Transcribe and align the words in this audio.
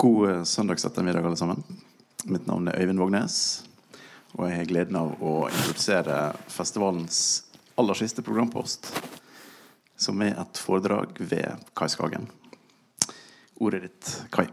God 0.00 0.46
søndagsettermiddag, 0.48 1.24
alle 1.26 1.36
sammen. 1.36 1.64
Mitt 2.24 2.46
navn 2.46 2.68
er 2.68 2.80
Øyvind 2.80 2.98
Vågnes. 2.98 3.64
Og 4.38 4.44
jeg 4.46 4.56
har 4.56 4.68
gleden 4.70 4.96
av 4.96 5.16
å 5.18 5.32
introdusere 5.50 6.18
festivalens 6.46 7.16
aller 7.74 7.98
siste 7.98 8.22
programpost, 8.22 8.92
som 9.98 10.22
er 10.22 10.38
et 10.38 10.60
foredrag 10.62 11.18
ved 11.18 11.66
Kai 11.74 11.88
Skagen. 11.90 12.28
Ordet 13.58 13.88
ditt, 13.88 14.12
Kai. 14.30 14.46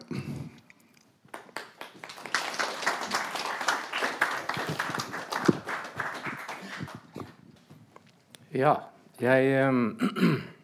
Ja, 8.50 8.74
jeg 9.22 9.54
ehm, 9.62 9.86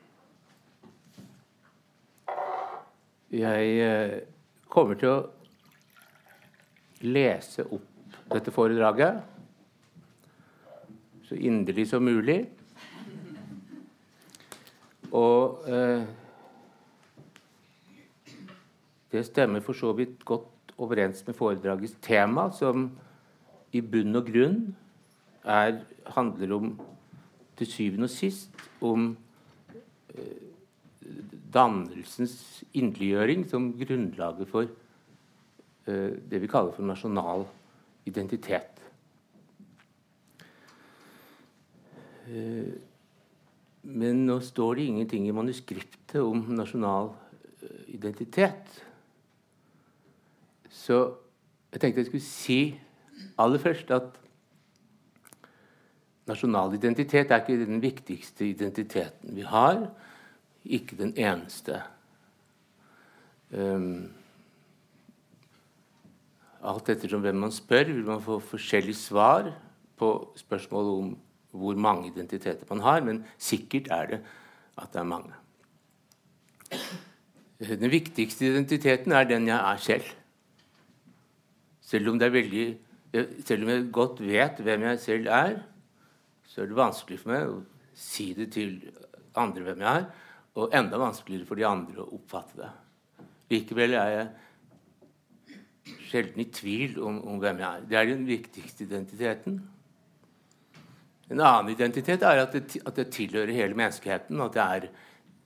Jeg 3.31 3.79
eh, 3.79 4.30
kommer 4.71 4.99
til 4.99 5.11
å 5.11 5.19
lese 7.01 7.65
opp 7.67 8.15
dette 8.31 8.53
foredraget 8.55 9.21
så 11.31 11.37
inderlig 11.39 11.85
som 11.87 12.03
mulig. 12.03 12.41
Og 15.15 15.63
eh, 15.67 16.03
det 19.11 19.23
stemmer 19.27 19.63
for 19.63 19.75
så 19.75 19.93
vidt 19.95 20.25
godt 20.27 20.75
overens 20.77 21.23
med 21.27 21.35
foredragets 21.35 21.95
tema, 22.03 22.49
som 22.51 22.89
i 23.71 23.79
bunn 23.79 24.19
og 24.19 24.27
grunn 24.27 24.59
er, 25.47 25.79
handler 26.17 26.55
om 26.57 26.73
til 27.55 27.67
syvende 27.67 28.09
og 28.09 28.11
sist 28.11 28.67
om 28.83 29.13
eh, 30.11 30.47
dannelsens 31.53 32.60
inderliggjøring 32.73 33.45
som 33.49 33.71
grunnlaget 33.77 34.49
for 34.51 34.67
uh, 34.67 36.13
det 36.31 36.41
vi 36.41 36.49
kaller 36.51 36.75
for 36.75 36.87
nasjonal 36.87 37.45
identitet. 38.09 38.81
Uh, 42.27 42.71
men 43.81 44.25
nå 44.27 44.37
står 44.45 44.77
det 44.77 44.87
ingenting 44.91 45.27
i 45.27 45.35
manuskriptet 45.35 46.21
om 46.21 46.45
nasjonal 46.55 47.11
uh, 47.11 47.83
identitet. 47.87 48.81
Så 50.69 51.03
jeg 51.71 51.81
tenkte 51.81 52.03
jeg 52.03 52.11
skulle 52.11 52.25
si 52.25 52.61
aller 53.39 53.61
først 53.61 53.91
at 53.93 54.17
nasjonal 56.29 56.75
identitet 56.75 57.31
er 57.31 57.41
ikke 57.41 57.65
den 57.65 57.81
viktigste 57.83 58.45
identiteten 58.47 59.35
vi 59.35 59.45
har 59.47 59.87
ikke 60.65 60.97
den 60.99 61.13
eneste. 61.17 61.81
Um, 63.51 64.11
alt 66.61 66.89
ettersom 66.93 67.23
hvem 67.25 67.41
man 67.41 67.53
spør, 67.53 67.89
vil 67.89 68.05
man 68.07 68.21
få 68.23 68.39
forskjellige 68.39 68.99
svar 68.99 69.49
på 69.99 70.11
spørsmålet 70.39 70.91
om 71.01 71.11
hvor 71.51 71.75
mange 71.75 72.07
identiteter 72.07 72.65
man 72.69 72.83
har, 72.85 73.01
men 73.03 73.25
sikkert 73.37 73.89
er 73.91 74.05
det 74.13 74.19
at 74.79 74.93
det 74.93 75.01
er 75.01 75.09
mange. 75.09 75.33
Den 77.59 77.91
viktigste 77.91 78.47
identiteten 78.47 79.11
er 79.11 79.27
den 79.27 79.47
jeg 79.47 79.57
er 79.57 79.77
selv. 79.77 80.07
Selv 81.81 82.09
om, 82.09 82.19
veldig, 82.19 82.77
selv 83.45 83.63
om 83.63 83.69
jeg 83.69 83.91
godt 83.91 84.21
vet 84.23 84.63
hvem 84.63 84.87
jeg 84.87 84.99
selv 84.99 85.27
er, 85.27 85.59
så 86.47 86.61
er 86.61 86.71
det 86.71 86.79
vanskelig 86.79 87.19
for 87.19 87.33
meg 87.33 87.51
å 87.51 87.59
si 87.95 88.31
det 88.37 88.47
til 88.55 88.77
andre 89.35 89.65
hvem 89.65 89.83
jeg 89.83 90.05
er 90.05 90.07
og 90.59 90.73
enda 90.75 90.99
vanskeligere 90.99 91.47
for 91.47 91.59
de 91.59 91.67
andre 91.67 92.03
å 92.03 92.09
oppfatte 92.17 92.59
det. 92.59 92.71
Likevel 93.51 93.97
er 93.99 94.13
jeg 94.15 94.29
sjelden 96.11 96.43
i 96.43 96.49
tvil 96.53 96.97
om, 97.03 97.19
om, 97.27 97.39
hvem 97.41 97.59
jeg 97.61 97.67
er. 97.67 97.87
Det 97.89 97.97
er 97.99 98.09
den 98.11 98.25
viktigste 98.27 98.85
identiteten. 98.87 99.59
En 101.31 101.39
annen 101.39 101.71
identitet 101.71 102.23
er 102.27 102.43
at 102.43 102.55
det, 102.55 102.81
at 102.85 102.95
det 102.99 103.11
tilhører 103.15 103.53
hele 103.55 103.77
menneskeheten, 103.77 104.41
at 104.43 104.57
jeg 104.59 104.81
er 104.81 104.89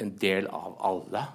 en 0.01 0.13
del 0.21 0.47
av 0.49 0.77
alle. 0.85 1.25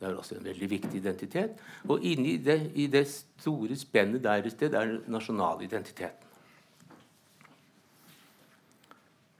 Det 0.00 0.08
er 0.08 0.16
også 0.16 0.38
en 0.38 0.48
veldig 0.48 0.70
viktig 0.70 0.98
identitet. 0.98 1.60
Og 1.88 2.02
inni 2.08 2.38
det, 2.42 2.58
i 2.74 2.86
det 2.90 3.04
store 3.10 3.76
spennet 3.78 4.24
der 4.24 4.42
et 4.42 4.54
sted 4.54 4.74
er 4.74 4.96
nasjonalidentiteten. 5.12 6.26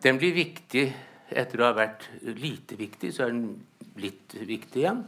Den 0.00 0.16
blir 0.16 0.32
viktig 0.32 0.86
etter 1.28 1.60
å 1.60 1.66
ha 1.68 1.76
vært 1.76 2.06
lite 2.40 2.78
viktig, 2.80 3.10
så 3.12 3.26
er 3.26 3.34
den 3.34 3.90
blitt 3.96 4.32
viktig 4.48 4.80
igjen. 4.80 5.02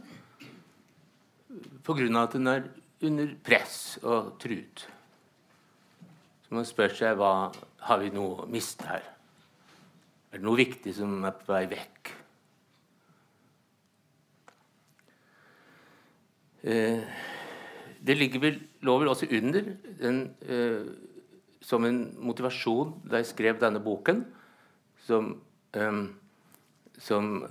Pga. 1.83 2.23
at 2.23 2.33
den 2.33 2.47
er 2.47 2.67
under 3.03 3.35
press 3.43 3.99
og 4.03 4.37
truet. 4.41 4.87
Så 6.43 6.55
man 6.55 6.65
spør 6.65 6.95
seg 6.95 7.17
hva 7.19 7.51
har 7.87 8.01
vi 8.01 8.11
noe 8.13 8.43
å 8.43 8.49
miste 8.49 8.87
her. 8.87 9.05
Er 10.31 10.39
det 10.39 10.47
noe 10.47 10.57
viktig 10.57 10.95
som 10.97 11.23
er 11.25 11.35
på 11.37 11.51
vei 11.51 11.65
vekk? 11.69 12.11
Eh, 16.63 17.03
det 18.03 18.15
vel, 18.39 18.59
lå 18.81 18.97
vel 18.99 19.11
også 19.11 19.27
under 19.29 19.67
den, 19.99 20.21
eh, 20.47 20.83
som 21.61 21.85
en 21.85 21.99
motivasjon 22.23 23.01
da 23.03 23.19
jeg 23.19 23.31
skrev 23.33 23.59
denne 23.59 23.83
boken, 23.83 24.23
som 25.03 25.35
um, 25.73 26.03
som 27.01 27.45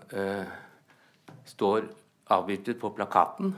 står 1.45 1.89
avbildet 2.33 2.79
på 2.81 2.91
plakaten. 2.95 3.53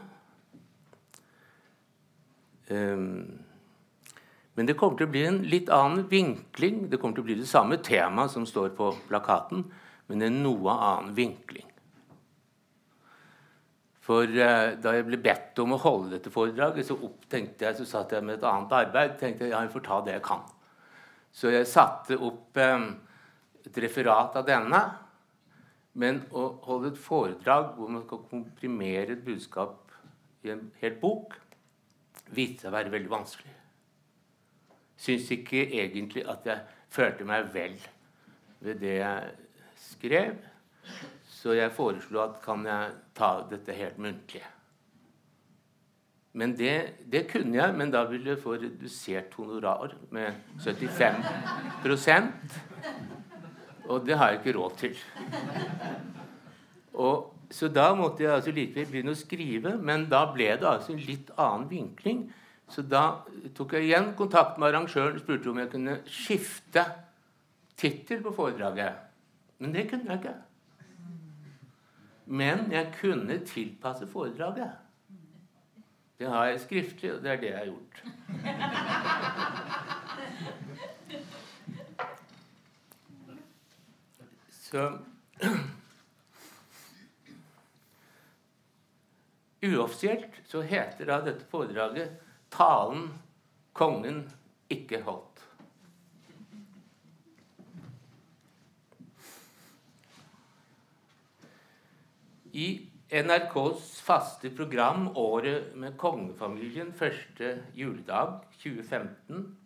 Um, 2.71 3.45
men 4.55 4.69
det 4.69 4.77
kommer 4.79 4.99
til 4.99 5.09
å 5.09 5.13
bli 5.13 5.25
en 5.27 5.41
litt 5.51 5.71
annen 5.73 6.07
vinkling. 6.09 6.85
Det 6.91 7.01
kommer 7.01 7.19
til 7.19 7.25
å 7.25 7.29
bli 7.29 7.39
det 7.41 7.51
samme 7.51 7.81
temaet 7.83 8.33
som 8.33 8.47
står 8.47 8.71
på 8.79 8.93
plakaten, 9.09 9.65
men 10.09 10.23
en 10.23 10.43
noe 10.45 10.75
annen 10.75 11.15
vinkling. 11.17 11.67
For 14.05 14.29
uh, 14.29 14.75
Da 14.81 14.95
jeg 14.95 15.07
ble 15.09 15.21
bedt 15.25 15.59
om 15.65 15.75
å 15.75 15.81
holde 15.81 16.17
dette 16.17 16.33
foredraget, 16.33 16.87
så 16.87 16.99
opptenkte 16.99 17.67
jeg, 17.67 17.79
så 17.81 17.89
satt 17.89 18.13
jeg 18.15 18.25
med 18.25 18.39
et 18.39 18.49
annet 18.49 18.77
arbeid. 18.85 19.17
tenkte 19.21 19.49
jeg, 19.49 19.55
ja, 19.55 19.65
jeg 19.65 19.73
får 19.75 19.87
ta 19.89 20.03
det 20.05 20.19
jeg 20.19 20.27
kan. 20.29 20.45
Så 21.35 21.51
jeg 21.51 21.67
satte 21.67 22.21
opp 22.23 22.61
um, 22.63 22.91
et 23.65 23.81
referat 23.83 24.37
av 24.39 24.47
denne. 24.47 24.83
Men 25.99 26.21
å 26.35 26.49
holde 26.67 26.91
et 26.93 26.99
foredrag 27.01 27.75
hvor 27.77 27.91
man 27.91 28.03
skal 28.05 28.23
komprimere 28.31 29.15
et 29.15 29.25
budskap 29.27 29.95
i 30.45 30.53
en 30.53 30.67
hel 30.81 30.97
bok, 31.01 31.37
viste 32.37 32.69
å 32.69 32.75
være 32.75 32.93
veldig 32.93 33.13
vanskelig. 33.13 33.55
Syns 35.01 35.31
ikke 35.35 35.65
egentlig 35.67 36.25
at 36.31 36.47
jeg 36.49 36.59
følte 36.95 37.27
meg 37.29 37.49
vel 37.55 37.77
ved 38.65 38.81
det 38.83 38.99
jeg 39.01 39.31
skrev. 39.91 40.37
Så 41.29 41.57
jeg 41.59 41.73
foreslo 41.75 42.23
at 42.25 42.41
kan 42.45 42.65
jeg 42.67 42.93
ta 43.17 43.31
dette 43.51 43.77
helt 43.77 43.99
muntlig. 44.01 44.45
Men 46.35 46.57
det, 46.59 46.75
det, 47.07 47.29
kunne 47.31 47.55
jeg, 47.57 47.75
men 47.79 47.93
da 47.95 48.05
ville 48.11 48.33
jeg 48.33 48.43
få 48.43 48.57
redusert 48.59 49.35
honorar 49.39 49.95
med 50.11 50.35
75% 50.59 52.33
og 53.85 54.07
det 54.07 54.17
har 54.19 54.33
jeg 54.33 54.41
ikke 54.41 54.59
råd 54.59 54.77
til. 54.81 54.99
Og, 56.95 57.34
så 57.51 57.69
da 57.69 57.91
måtte 57.97 58.25
jeg 58.25 58.33
altså 58.33 58.53
likevel 58.55 58.87
begynne 58.91 59.15
å 59.15 59.19
skrive, 59.19 59.77
men 59.77 60.07
da 60.13 60.25
ble 60.33 60.51
det 60.61 60.69
altså 60.69 60.95
en 60.95 61.03
litt 61.05 61.31
annen 61.37 61.69
vinkling. 61.71 62.25
Så 62.71 62.83
da 62.87 63.25
tok 63.57 63.75
jeg 63.77 63.89
igjen 63.89 64.15
kontakt 64.19 64.59
med 64.59 64.69
arrangøren 64.71 65.19
og 65.19 65.23
spurte 65.25 65.51
om 65.51 65.61
jeg 65.61 65.73
kunne 65.75 65.99
skifte 66.09 66.85
tittel 67.81 68.23
på 68.25 68.33
foredraget. 68.35 68.93
Men 69.61 69.75
det 69.75 69.89
kunne 69.91 70.09
jeg 70.11 70.19
ikke. 70.23 70.35
Men 72.27 72.73
jeg 72.73 72.93
kunne 73.01 73.39
tilpasse 73.45 74.09
foredraget. 74.09 74.71
Det 76.19 76.29
har 76.31 76.45
jeg 76.47 76.61
skriftlig, 76.61 77.13
og 77.13 77.23
det 77.23 77.31
er 77.31 77.37
det 77.37 77.51
jeg 77.51 77.59
har 77.59 77.65
gjort. 77.67 78.03
Så 84.51 84.99
Uoffisielt 89.65 90.43
så 90.45 90.61
heter 90.61 91.09
da 91.09 91.21
dette 91.25 91.47
foredraget 91.49 92.19
'Talen 92.53 93.07
kongen 93.73 94.27
ikke 94.71 95.01
holdt'. 95.03 95.41
I 102.53 102.91
NRKs 103.11 104.01
faste 104.05 104.51
program 104.51 105.09
'Året 105.17 105.75
med 105.77 105.97
kongefamilien' 105.97 106.93
første 106.93 107.63
juledag 107.75 108.41
2015 108.61 109.57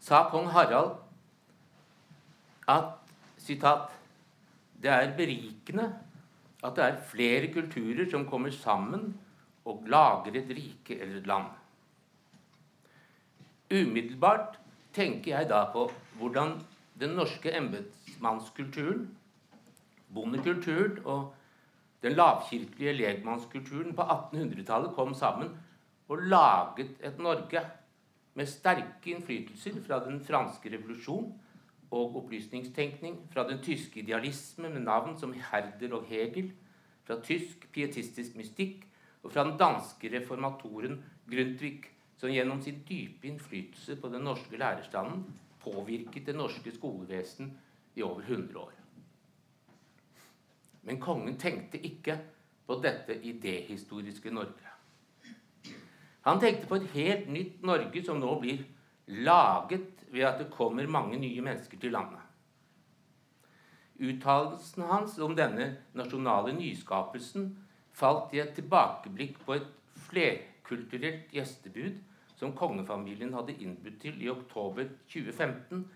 sa 0.00 0.28
kong 0.30 0.46
Harald 0.46 0.96
at 2.68 2.94
sitat, 3.38 3.90
det 4.82 4.90
er 4.90 5.16
berikende 5.16 6.05
at 6.64 6.76
det 6.76 6.84
er 6.84 7.04
flere 7.10 7.52
kulturer 7.52 8.08
som 8.10 8.26
kommer 8.28 8.50
sammen 8.54 9.12
og 9.66 9.84
lager 9.90 10.38
et 10.38 10.50
rike 10.56 11.00
eller 11.00 11.20
et 11.20 11.26
land. 11.26 11.50
Umiddelbart 13.70 14.60
tenker 14.94 15.36
jeg 15.36 15.48
da 15.50 15.64
på 15.72 15.88
hvordan 16.20 16.54
den 17.00 17.16
norske 17.18 17.52
embetsmannskulturen, 17.52 19.08
bondekulturen 20.14 21.00
og 21.04 21.34
den 22.02 22.14
lavkirkelige 22.16 22.92
legmannskulturen 22.92 23.96
på 23.96 24.02
1800-tallet 24.02 24.94
kom 24.94 25.14
sammen 25.14 25.50
og 26.08 26.22
laget 26.30 26.94
et 27.02 27.18
Norge 27.18 27.62
med 28.34 28.46
sterke 28.46 29.10
innflytelser 29.10 29.80
fra 29.86 29.98
den 30.04 30.20
franske 30.24 30.70
revolusjon 30.72 31.32
og 31.90 32.16
opplysningstenkning, 32.16 33.18
fra 33.32 33.46
den 33.48 33.62
tyske 33.62 34.00
idealisme 34.00 34.68
med 34.68 34.80
navn 34.80 35.18
som 35.18 35.32
Herder 35.32 35.94
og 35.94 36.04
Hegel, 36.08 36.52
fra 37.06 37.20
tysk 37.22 37.68
pietistisk 37.72 38.36
mystikk 38.36 38.86
og 39.22 39.32
fra 39.32 39.44
den 39.46 39.58
danske 39.58 40.10
reformatoren 40.18 40.98
Grundtvig, 41.30 41.84
som 42.16 42.30
gjennom 42.32 42.62
sin 42.62 42.80
dype 42.88 43.28
innflytelse 43.28 43.96
på 44.00 44.08
den 44.08 44.24
norske 44.24 44.56
lærerstanden 44.56 45.24
påvirket 45.60 46.26
det 46.26 46.36
norske 46.36 46.72
skolevesen 46.74 47.50
i 47.94 48.02
over 48.02 48.22
100 48.22 48.58
år. 48.58 48.72
Men 50.82 51.00
kongen 51.00 51.36
tenkte 51.38 51.78
ikke 51.82 52.18
på 52.66 52.78
dette 52.82 53.18
idéhistoriske 53.22 54.30
Norge. 54.30 54.72
Han 56.26 56.40
tenkte 56.40 56.66
på 56.66 56.78
et 56.78 56.88
helt 56.94 57.28
nytt 57.30 57.62
Norge 57.62 58.02
som 58.06 58.18
nå 58.22 58.32
blir 58.40 58.64
laget 59.06 60.06
ved 60.10 60.24
at 60.26 60.40
det 60.40 60.50
kommer 60.50 60.86
mange 60.86 61.18
nye 61.18 61.42
mennesker 61.44 61.78
til 61.78 61.94
landet. 61.94 62.22
Uttalelsen 63.96 64.82
hans 64.90 65.18
om 65.24 65.36
denne 65.36 65.70
nasjonale 65.96 66.52
nyskapelsen 66.52 67.48
falt 67.96 68.34
i 68.36 68.42
et 68.42 68.52
tilbakeblikk 68.58 69.38
på 69.46 69.56
et 69.56 69.70
flerkulturelt 70.08 71.32
gjestebud 71.32 72.02
som 72.36 72.52
kongefamilien 72.56 73.32
hadde 73.32 73.56
innbudt 73.64 74.02
til 74.02 74.20
i 74.20 74.28
oktober 74.28 74.90
2015 75.08 75.86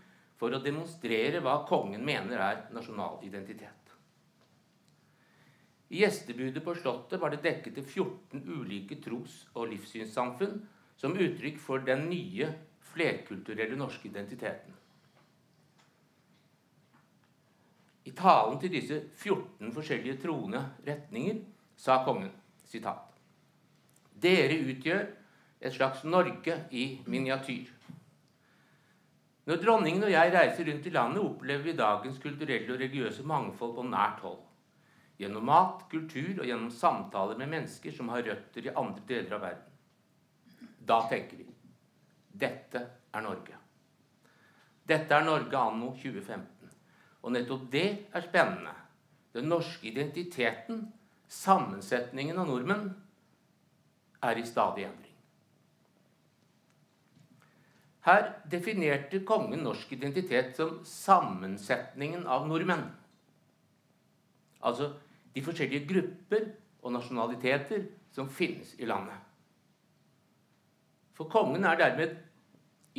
for 0.40 0.56
å 0.56 0.62
demonstrere 0.64 1.42
hva 1.44 1.58
kongen 1.68 2.04
mener 2.06 2.40
er 2.40 2.62
nasjonal 2.72 3.20
identitet. 3.26 3.76
I 5.90 6.04
gjestebudet 6.04 6.62
på 6.64 6.72
Slottet 6.78 7.20
var 7.20 7.34
det 7.34 7.42
dekket 7.44 7.74
til 7.76 7.84
14 7.84 8.44
ulike 8.46 8.96
tros- 9.02 9.42
og 9.52 9.72
livssynssamfunn 9.72 10.60
som 11.00 11.16
uttrykk 11.18 11.58
for 11.60 11.82
den 11.84 12.06
nye, 12.08 12.46
flerkulturelle 12.92 13.78
norske 13.78 14.08
identiteten. 14.08 14.76
I 18.04 18.12
talen 18.16 18.58
til 18.60 18.72
disse 18.72 19.00
14 19.20 19.72
forskjellige 19.74 20.18
troende 20.22 20.62
retninger 20.86 21.42
sa 21.78 22.00
kongen 22.04 22.32
sitat, 22.66 23.06
Dere 24.20 24.56
utgjør 24.68 25.04
et 25.60 25.74
slags 25.74 26.02
Norge 26.04 26.56
i 26.76 26.84
miniatyr. 27.06 27.68
Når 29.48 29.60
dronningen 29.62 30.04
og 30.04 30.12
jeg 30.12 30.32
reiser 30.34 30.68
rundt 30.68 30.86
i 30.86 30.92
landet, 30.94 31.24
opplever 31.24 31.64
vi 31.64 31.76
dagens 31.76 32.18
kulturelle 32.22 32.72
og 32.72 32.80
religiøse 32.80 33.24
mangfold 33.26 33.74
på 33.76 33.86
nært 33.88 34.20
hold. 34.24 34.40
Gjennom 35.20 35.44
mat, 35.48 35.84
kultur 35.92 36.40
og 36.40 36.46
gjennom 36.48 36.70
samtaler 36.72 37.40
med 37.40 37.50
mennesker 37.52 37.92
som 37.92 38.08
har 38.12 38.24
røtter 38.24 38.68
i 38.68 38.74
andre 38.74 39.04
deler 39.08 39.36
av 39.36 39.44
verden. 39.44 40.68
Da 40.86 41.02
tenker 41.10 41.40
vi 41.40 41.49
dette 42.40 42.82
er 43.12 43.24
Norge. 43.24 43.58
Dette 44.88 45.14
er 45.14 45.26
Norge 45.26 45.58
anno 45.58 45.92
2015. 45.94 46.72
Og 47.20 47.34
nettopp 47.34 47.68
det 47.72 47.86
er 48.16 48.24
spennende. 48.24 48.72
Den 49.36 49.46
norske 49.52 49.86
identiteten, 49.86 50.88
sammensetningen 51.30 52.40
av 52.40 52.48
nordmenn, 52.48 52.88
er 54.26 54.40
i 54.40 54.46
stadig 54.46 54.88
endring. 54.88 55.10
Her 58.04 58.30
definerte 58.50 59.20
kongen 59.28 59.62
norsk 59.64 59.92
identitet 59.92 60.56
som 60.56 60.80
sammensetningen 60.88 62.26
av 62.26 62.48
nordmenn. 62.48 62.86
Altså 64.64 64.90
de 65.34 65.42
forskjellige 65.44 65.86
grupper 65.88 66.48
og 66.80 66.94
nasjonaliteter 66.96 67.84
som 68.12 68.28
finnes 68.32 68.72
i 68.80 68.88
landet. 68.88 69.16
For 71.14 71.28
kongen 71.28 71.64
er 71.68 71.76
dermed 71.76 72.16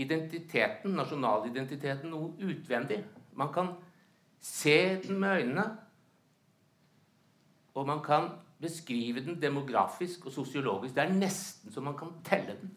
identiteten, 0.02 0.96
nasjonalidentiteten, 0.98 2.12
noe 2.12 2.34
utvendig. 2.52 3.02
Man 3.38 3.52
kan 3.54 3.74
se 4.42 4.78
den 5.04 5.20
med 5.22 5.42
øynene, 5.42 5.66
og 7.74 7.88
man 7.88 8.02
kan 8.04 8.32
beskrive 8.62 9.24
den 9.26 9.42
demografisk 9.42 10.26
og 10.26 10.36
sosiologisk. 10.36 10.96
Det 10.96 11.04
er 11.04 11.14
nesten 11.16 11.74
så 11.74 11.82
man 11.82 11.98
kan 11.98 12.14
telle 12.26 12.58
den. 12.60 12.74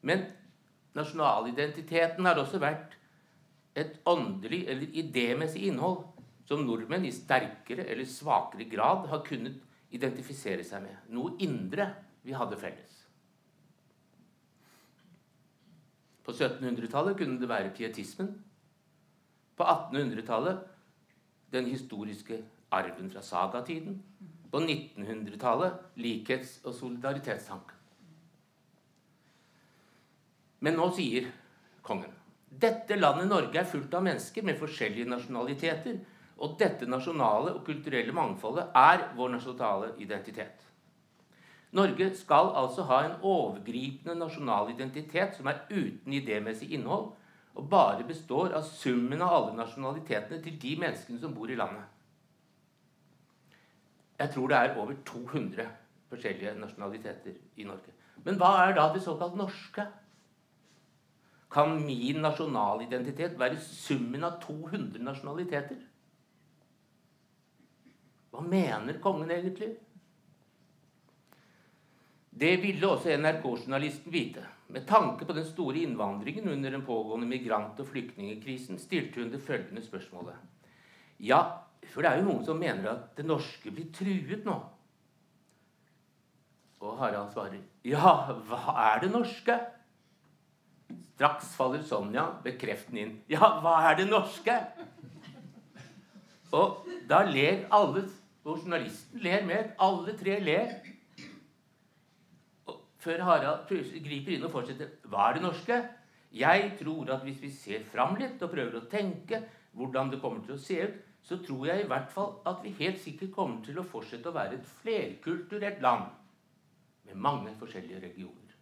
Men 0.00 0.24
nasjonalidentiteten 0.96 2.24
har 2.24 2.38
også 2.40 2.60
vært 2.62 2.94
et 3.78 3.98
åndelig 4.08 4.64
eller 4.70 4.94
idémessig 5.02 5.66
innhold 5.68 6.04
som 6.48 6.64
nordmenn 6.64 7.04
i 7.04 7.12
sterkere 7.12 7.84
eller 7.84 8.08
svakere 8.08 8.64
grad 8.70 9.08
har 9.10 9.24
kunnet 9.26 9.58
identifisere 9.94 10.64
seg 10.64 10.84
med. 10.84 10.96
Noe 11.12 11.36
indre 11.44 11.90
vi 12.24 12.34
hadde 12.36 12.58
felles. 12.60 13.04
På 16.28 16.34
1700-tallet 16.34 17.16
kunne 17.16 17.40
det 17.40 17.48
være 17.48 17.70
pietismen. 17.72 18.34
På 19.56 19.64
1800-tallet 19.64 20.58
den 21.52 21.70
historiske 21.72 22.42
arven 22.70 23.08
fra 23.10 23.22
sagatiden. 23.24 23.96
På 24.52 24.60
1900-tallet 24.60 25.96
likhets- 25.96 26.58
og 26.68 26.76
solidaritetstanken. 26.76 27.80
Men 30.60 30.76
nå 30.76 30.90
sier 30.92 31.32
kongen 31.86 32.12
dette 32.48 32.96
landet 32.96 33.28
Norge 33.28 33.60
er 33.60 33.68
fullt 33.68 33.92
av 33.94 34.04
mennesker 34.04 34.44
med 34.44 34.60
forskjellige 34.60 35.08
nasjonaliteter. 35.08 35.98
Og 36.38 36.54
dette 36.60 36.86
nasjonale 36.86 37.56
og 37.56 37.64
kulturelle 37.66 38.12
mangfoldet 38.14 38.68
er 38.76 39.08
vår 39.16 39.32
nasjonale 39.38 39.94
identitet. 40.04 40.67
Norge 41.76 42.14
skal 42.16 42.52
altså 42.56 42.86
ha 42.88 43.02
en 43.04 43.18
overgripende 43.22 44.14
nasjonal 44.16 44.70
identitet 44.72 45.36
som 45.36 45.50
er 45.50 45.66
uten 45.68 46.14
idémessig 46.16 46.70
innhold, 46.72 47.10
og 47.58 47.68
bare 47.70 48.06
består 48.06 48.54
av 48.56 48.64
summen 48.64 49.22
av 49.24 49.34
alle 49.34 49.56
nasjonalitetene 49.58 50.40
til 50.42 50.56
de 50.62 50.74
menneskene 50.80 51.20
som 51.20 51.34
bor 51.34 51.50
i 51.50 51.58
landet. 51.58 51.84
Jeg 54.18 54.32
tror 54.34 54.48
det 54.50 54.58
er 54.58 54.76
over 54.78 54.96
200 55.06 55.66
forskjellige 56.08 56.54
nasjonaliteter 56.58 57.34
i 57.56 57.66
Norge. 57.66 57.92
Men 58.24 58.38
hva 58.40 58.52
er 58.64 58.74
da 58.78 58.88
det 58.94 59.02
såkalt 59.04 59.36
norske? 59.38 59.84
Kan 61.52 61.78
min 61.84 62.22
nasjonalidentitet 62.22 63.38
være 63.40 63.60
summen 63.62 64.24
av 64.26 64.40
200 64.42 65.02
nasjonaliteter? 65.04 65.78
Hva 68.32 68.42
mener 68.44 68.98
kongen 69.02 69.30
egentlig? 69.32 69.76
Det 72.38 72.56
ville 72.62 72.86
også 72.86 73.16
NRK-journalisten 73.18 74.12
vite. 74.14 74.44
Med 74.70 74.84
tanke 74.86 75.26
på 75.26 75.34
den 75.34 75.46
store 75.48 75.80
innvandringen 75.82 76.48
under 76.52 76.70
den 76.70 76.84
pågående 76.86 77.26
migrant- 77.26 77.80
og 77.80 77.88
flyktningkrisen 77.88 78.78
stilte 78.78 79.22
hun 79.22 79.32
det 79.32 79.40
følgende 79.42 79.82
spørsmålet. 79.82 80.36
Ja, 81.18 81.40
for 81.88 82.04
det 82.04 82.10
er 82.10 82.20
jo 82.20 82.28
noen 82.28 82.44
som 82.46 82.60
mener 82.60 82.92
at 82.92 83.16
det 83.16 83.26
norske 83.26 83.72
blir 83.74 83.88
truet 83.96 84.44
nå. 84.46 84.58
Og 86.78 86.94
Harald 87.00 87.32
svarer, 87.32 87.58
ja, 87.82 88.12
hva 88.46 88.76
er 88.84 89.02
det 89.02 89.10
norske? 89.10 89.56
Straks 91.16 91.56
faller 91.58 91.82
Sonja 91.82 92.28
bekreftende 92.44 93.02
inn. 93.02 93.16
Ja, 93.32 93.56
hva 93.64 93.80
er 93.88 93.98
det 93.98 94.06
norske? 94.12 94.54
Og 96.54 96.86
da 97.10 97.24
ler 97.26 97.66
alle, 97.74 98.04
og 98.44 98.62
journalisten 98.62 99.24
ler 99.24 99.42
med. 99.48 99.74
Alle 99.82 100.14
tre 100.20 100.38
ler. 100.44 100.76
Før 102.98 103.22
Harald 103.26 103.68
griper 104.04 104.34
inn 104.34 104.46
og 104.46 104.52
fortsetter. 104.54 104.90
Hva 105.06 105.28
er 105.28 105.38
det 105.38 105.44
norske? 105.44 105.78
Jeg 106.34 106.72
tror 106.80 107.12
at 107.14 107.22
hvis 107.24 107.40
vi 107.40 107.50
ser 107.54 107.84
fram 107.92 108.18
litt 108.20 108.42
og 108.44 108.52
prøver 108.52 108.80
å 108.80 108.88
tenke 108.90 109.44
hvordan 109.78 110.10
det 110.12 110.20
kommer 110.20 110.42
til 110.44 110.56
å 110.56 110.60
se 110.60 110.80
ut, 110.82 110.96
så 111.22 111.38
tror 111.44 111.66
jeg 111.68 111.84
i 111.84 111.88
hvert 111.90 112.10
fall 112.12 112.38
at 112.48 112.62
vi 112.64 112.74
helt 112.78 113.00
sikkert 113.02 113.34
kommer 113.34 113.62
til 113.64 113.78
å 113.80 113.86
fortsette 113.86 114.30
å 114.30 114.36
være 114.36 114.58
et 114.58 114.70
flerkulturelt 114.80 115.82
land 115.84 116.08
med 117.08 117.20
mange 117.26 117.54
forskjellige 117.60 118.02
regioner. 118.06 118.56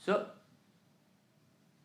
Så 0.00 0.18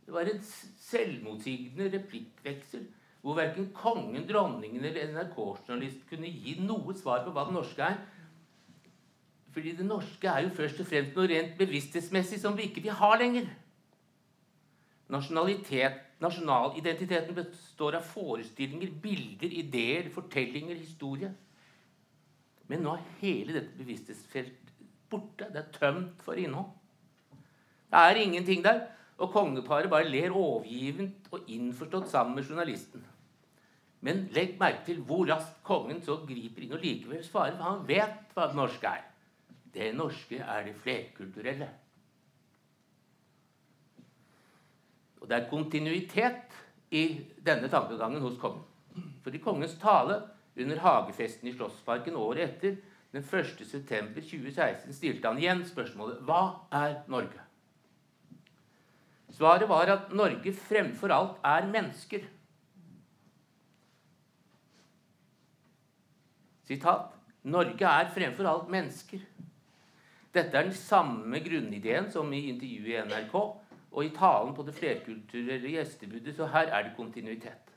det 0.05 0.13
var 0.13 0.27
en 0.27 0.41
selvmotsigende 0.43 1.89
replikkveksel 1.93 2.87
hvor 3.21 3.37
verken 3.37 3.69
kongen, 3.77 4.25
dronningen 4.27 4.83
eller 4.85 5.13
NRK-journalist 5.13 6.07
kunne 6.09 6.29
gi 6.29 6.57
noe 6.65 6.93
svar 6.97 7.21
på 7.25 7.33
hva 7.35 7.45
det 7.47 7.55
norske 7.55 7.85
er. 7.85 7.99
Fordi 9.51 9.73
det 9.75 9.83
norske 9.85 10.27
er 10.27 10.41
jo 10.45 10.49
først 10.55 10.79
og 10.79 10.87
fremst 10.87 11.15
noe 11.17 11.27
rent 11.27 11.57
bevissthetsmessig 11.59 12.39
som 12.39 12.57
vi 12.57 12.63
ikke 12.69 12.81
vil 12.85 12.95
ha 12.95 13.15
lenger. 13.19 13.45
Nasjonalidentiteten 15.11 17.35
består 17.35 17.95
av 17.99 18.03
forestillinger, 18.07 18.89
bilder, 19.03 19.51
ideer, 19.51 20.07
fortellinger, 20.13 20.75
historie. 20.79 21.33
Men 22.71 22.79
nå 22.85 22.91
er 22.95 23.09
hele 23.19 23.51
dette 23.57 23.75
bevissthetsfeltet 23.75 24.71
borte. 25.11 25.51
Det 25.51 25.59
er 25.59 25.75
tømt 25.75 26.23
for 26.23 26.33
innhold. 26.39 26.71
Det 27.91 27.99
er 27.99 28.23
ingenting 28.23 28.63
der. 28.63 28.87
Og 29.21 29.29
kongeparet 29.35 29.91
bare 29.91 30.09
ler 30.09 30.33
overgivent 30.33 31.27
og 31.35 31.43
innforstått 31.51 32.07
sammen 32.09 32.35
med 32.39 32.47
journalisten. 32.47 33.03
Men 34.01 34.29
legg 34.33 34.55
merke 34.59 34.85
til 34.87 35.01
hvor 35.05 35.27
raskt 35.29 35.59
kongen 35.67 36.01
så 36.01 36.15
griper 36.25 36.61
inn 36.63 36.73
og 36.73 36.81
likevel 36.81 37.23
svarer. 37.25 37.57
For 37.59 37.65
han 37.67 37.87
vet 37.89 38.33
hva 38.33 38.47
det 38.49 38.57
norske 38.57 38.87
er. 38.87 39.10
Det 39.73 39.91
norske 39.95 40.41
er 40.41 40.65
det 40.67 40.75
flerkulturelle. 40.83 41.69
Og 45.21 45.29
det 45.29 45.37
er 45.37 45.49
kontinuitet 45.49 46.55
i 46.91 47.05
denne 47.45 47.69
tankegangen 47.71 48.23
hos 48.23 48.39
kongen. 48.41 48.65
For 49.23 49.31
i 49.31 49.39
kongens 49.39 49.77
tale 49.79 50.17
under 50.57 50.81
hagefesten 50.83 51.47
i 51.47 51.53
Slottsparken 51.55 52.17
året 52.19 52.49
etter, 52.49 52.75
den 53.11 53.23
1. 53.23 53.61
september 53.67 54.23
2016, 54.23 54.93
stilte 54.95 55.27
han 55.27 55.39
igjen 55.39 55.63
spørsmålet 55.67 56.21
Hva 56.27 56.41
er 56.71 57.01
Norge? 57.11 57.43
Svaret 59.31 59.67
var 59.69 59.91
at 59.91 60.11
Norge 60.15 60.53
fremfor 60.55 61.11
alt 61.15 61.39
er 61.47 61.67
mennesker. 61.71 62.23
Sitat. 66.67 67.11
Norge 67.43 67.87
er 67.87 68.11
fremfor 68.13 68.47
alt 68.47 68.69
mennesker. 68.69 69.23
Dette 70.31 70.55
er 70.57 70.69
den 70.69 70.75
samme 70.75 71.41
grunnideen 71.43 72.07
som 72.11 72.31
i 72.33 72.45
intervjuet 72.53 72.93
i 72.93 73.01
NRK 73.09 73.35
og 73.91 74.05
i 74.05 74.13
talen 74.15 74.53
på 74.55 74.63
det 74.63 74.75
flerkulturelle 74.77 75.73
gjestebudet, 75.73 76.35
så 76.37 76.47
her 76.53 76.71
er 76.71 76.87
det 76.87 76.95
kontinuitet. 76.95 77.73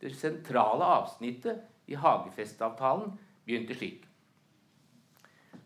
Det 0.00 0.12
sentrale 0.18 0.84
avsnittet 0.98 1.62
i 1.88 1.96
Hagefestavtalen 1.96 3.14
begynte 3.46 3.76
slik. 3.78 4.04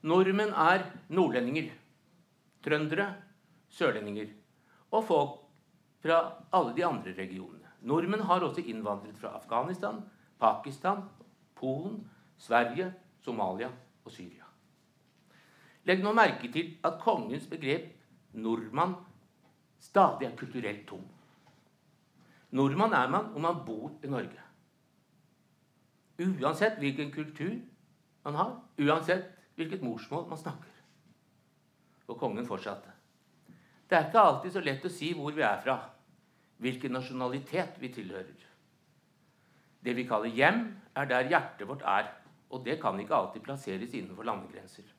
Nordmenn 0.07 0.55
er 0.55 0.85
nordlendinger, 1.11 1.73
trøndere, 2.63 3.09
sørlendinger 3.75 4.31
og 4.95 5.07
folk 5.09 5.37
fra 6.05 6.21
alle 6.55 6.77
de 6.77 6.87
andre 6.87 7.17
regionene. 7.19 7.67
Nordmenn 7.87 8.23
har 8.29 8.47
også 8.47 8.63
innvandret 8.63 9.19
fra 9.19 9.35
Afghanistan, 9.41 10.05
Pakistan, 10.39 11.03
Polen, 11.59 12.05
Sverige, 12.39 12.93
Somalia 13.25 13.73
og 14.05 14.13
Syria. 14.13 14.46
Legg 15.87 16.03
nå 16.03 16.13
merke 16.17 16.51
til 16.53 16.73
at 16.87 16.99
kongens 17.03 17.47
begrep 17.51 17.93
nordmann 18.35 18.97
stadig 19.81 20.27
er 20.27 20.37
kulturelt 20.39 20.87
tom. 20.89 21.05
Nordmann 22.51 22.95
er 22.95 23.09
man 23.11 23.31
om 23.35 23.43
man 23.43 23.63
bor 23.67 23.93
i 24.03 24.11
Norge. 24.11 24.43
Uansett 26.19 26.79
hvilken 26.81 27.13
kultur 27.13 27.55
man 28.25 28.35
har, 28.35 28.53
uansett 28.81 29.29
hvilket 29.55 29.85
morsmål 29.85 30.27
man 30.31 30.41
snakker. 30.41 30.73
Og 32.09 32.19
kongen 32.19 32.47
fortsatte. 32.47 32.91
Det 33.87 33.99
er 33.99 34.09
ikke 34.09 34.23
alltid 34.23 34.55
så 34.55 34.63
lett 34.65 34.87
å 34.87 34.91
si 34.91 35.13
hvor 35.15 35.35
vi 35.37 35.45
er 35.47 35.61
fra, 35.63 35.77
hvilken 36.63 36.97
nasjonalitet 36.97 37.79
vi 37.79 37.93
tilhører. 37.95 38.47
Det 39.85 39.95
vi 39.95 40.07
kaller 40.09 40.33
hjem, 40.35 40.65
er 40.97 41.07
der 41.07 41.29
hjertet 41.31 41.69
vårt 41.69 41.85
er, 41.87 42.09
og 42.51 42.65
det 42.67 42.81
kan 42.83 42.99
ikke 42.99 43.15
alltid 43.15 43.45
plasseres 43.45 43.95
innenfor 43.95 44.27
landegrenser. 44.27 44.96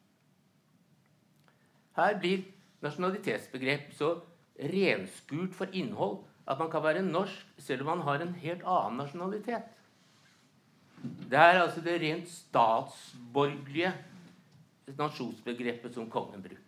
Her 1.97 2.17
blir 2.21 2.43
nasjonalitetsbegrep 2.85 3.93
så 3.97 4.11
renskurt 4.57 5.55
for 5.57 5.73
innhold 5.73 6.19
at 6.47 6.59
man 6.61 6.69
kan 6.71 6.83
være 6.83 7.01
norsk 7.05 7.57
selv 7.61 7.83
om 7.83 7.91
man 7.95 8.05
har 8.05 8.21
en 8.23 8.35
helt 8.41 8.63
annen 8.63 9.01
nasjonalitet. 9.01 9.65
Det 11.03 11.37
er 11.37 11.59
altså 11.61 11.81
det 11.81 11.97
rent 12.01 12.29
statsborgerlige 12.29 13.91
nasjonsbegrepet 14.97 15.93
som 15.93 16.09
kongen 16.09 16.41
bruker. 16.41 16.63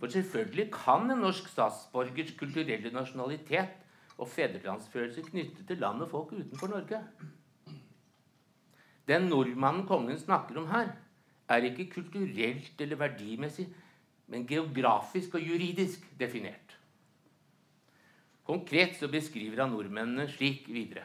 For 0.00 0.12
selvfølgelig 0.12 0.70
kan 0.72 1.10
en 1.10 1.22
norsk 1.24 1.50
statsborgers 1.50 2.32
kulturelle 2.38 2.92
nasjonalitet 2.94 3.76
og 4.20 4.28
fedrelandsfølelse 4.28 5.22
knytte 5.28 5.66
til 5.66 5.80
land 5.80 6.02
og 6.04 6.10
folk 6.10 6.32
utenfor 6.32 6.72
Norge. 6.72 7.02
Den 9.08 9.30
nordmannen 9.30 9.86
kongen 9.88 10.18
snakker 10.18 10.58
om 10.60 10.68
her, 10.70 10.92
er 11.50 11.66
ikke 11.68 11.90
kulturelt 11.96 12.80
eller 12.80 13.00
verdimessig, 13.00 13.66
men 14.30 14.46
geografisk 14.46 15.34
og 15.34 15.46
juridisk 15.46 16.04
definert. 16.18 16.76
Konkret 18.46 18.96
så 18.98 19.08
beskriver 19.10 19.62
han 19.62 19.74
nordmennene 19.74 20.26
slik 20.30 20.68
videre. 20.70 21.04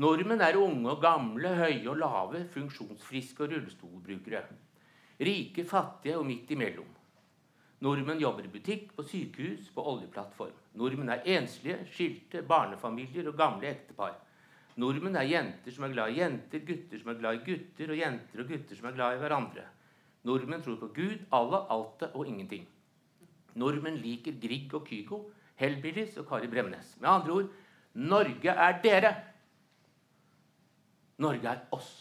Nordmenn 0.00 0.42
er 0.42 0.56
unge 0.58 0.90
og 0.90 1.02
gamle, 1.02 1.54
høye 1.54 1.88
og 1.92 1.98
lave, 2.00 2.44
funksjonsfriske 2.50 3.44
og 3.44 3.52
rullestolbrukere. 3.52 4.42
Rike, 5.20 5.64
fattige 5.64 6.18
og 6.18 6.26
midt 6.26 6.50
imellom. 6.50 6.88
Nordmenn 7.84 8.20
jobber 8.20 8.46
i 8.46 8.50
butikk, 8.50 8.94
på 8.96 9.04
sykehus, 9.06 9.68
på 9.74 9.84
oljeplattform. 9.92 10.56
Nordmenn 10.80 11.12
er 11.14 11.26
enslige, 11.36 11.78
skilte, 11.92 12.42
barnefamilier 12.48 13.28
og 13.30 13.36
gamle 13.38 13.68
ektepar. 13.70 14.16
Nordmenn 14.80 15.16
er 15.20 15.28
jenter 15.30 15.74
som 15.74 15.86
er 15.86 15.92
glad 15.94 16.12
i 16.12 16.18
jenter, 16.18 16.62
gutter 16.66 16.98
som 16.98 17.12
er 17.12 17.18
glad 17.20 17.38
i 17.38 17.42
gutter, 17.46 17.92
og 17.92 17.98
jenter 18.00 18.42
og 18.42 18.48
gutter 18.50 18.78
som 18.78 18.88
er 18.90 18.96
glad 18.96 19.14
i 19.14 19.20
hverandre. 19.22 19.66
Nordmenn 20.26 20.64
tror 20.64 20.80
på 20.80 20.88
Gud, 20.96 21.20
Allah, 21.36 21.66
Altet 21.70 22.16
og 22.16 22.26
ingenting. 22.26 22.64
Nordmenn 23.60 24.00
liker 24.02 24.34
Grieg 24.42 24.72
og 24.74 24.88
Kygo, 24.88 25.20
Hellbillies 25.60 26.16
og 26.18 26.26
Kari 26.28 26.50
Bremnes. 26.50 26.96
Med 27.00 27.10
andre 27.10 27.36
ord 27.36 27.52
Norge 27.94 28.50
er 28.50 28.80
dere. 28.82 29.12
Norge 31.22 31.46
er 31.46 31.62
oss. 31.76 31.92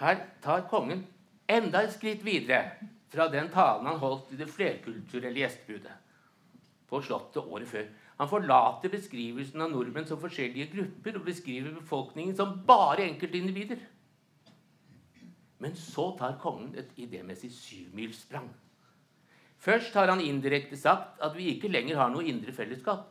Her 0.00 0.24
tar 0.42 0.66
kongen 0.70 1.04
enda 1.50 1.84
et 1.84 1.94
skritt 1.94 2.24
videre 2.26 2.64
fra 3.12 3.28
den 3.30 3.48
talen 3.50 3.86
han 3.86 4.02
holdt 4.02 4.34
i 4.34 4.40
det 4.40 4.50
flerkulturelle 4.50 5.38
gjestebudet 5.44 5.94
på 6.88 7.00
Slottet 7.04 7.44
året 7.44 7.68
før. 7.68 7.86
Han 8.18 8.30
forlater 8.30 8.90
beskrivelsen 8.90 9.62
av 9.62 9.70
nordmenn 9.70 10.06
som 10.08 10.18
forskjellige 10.18 10.72
grupper 10.72 11.20
og 11.20 11.26
beskriver 11.28 11.76
befolkningen 11.76 12.34
som 12.36 12.56
bare 12.66 13.04
enkeltindivider. 13.06 13.78
Men 15.62 15.74
så 15.78 16.10
tar 16.18 16.38
kongen 16.42 16.74
et 16.78 16.90
idémessig 16.98 17.50
syvmilssprang. 17.54 18.48
Først 19.58 19.94
har 19.98 20.10
han 20.10 20.22
indirekte 20.22 20.78
sagt 20.78 21.22
at 21.22 21.34
vi 21.34 21.50
ikke 21.52 21.70
lenger 21.70 21.98
har 21.98 22.10
noe 22.14 22.26
indre 22.26 22.54
fellesskap. 22.54 23.06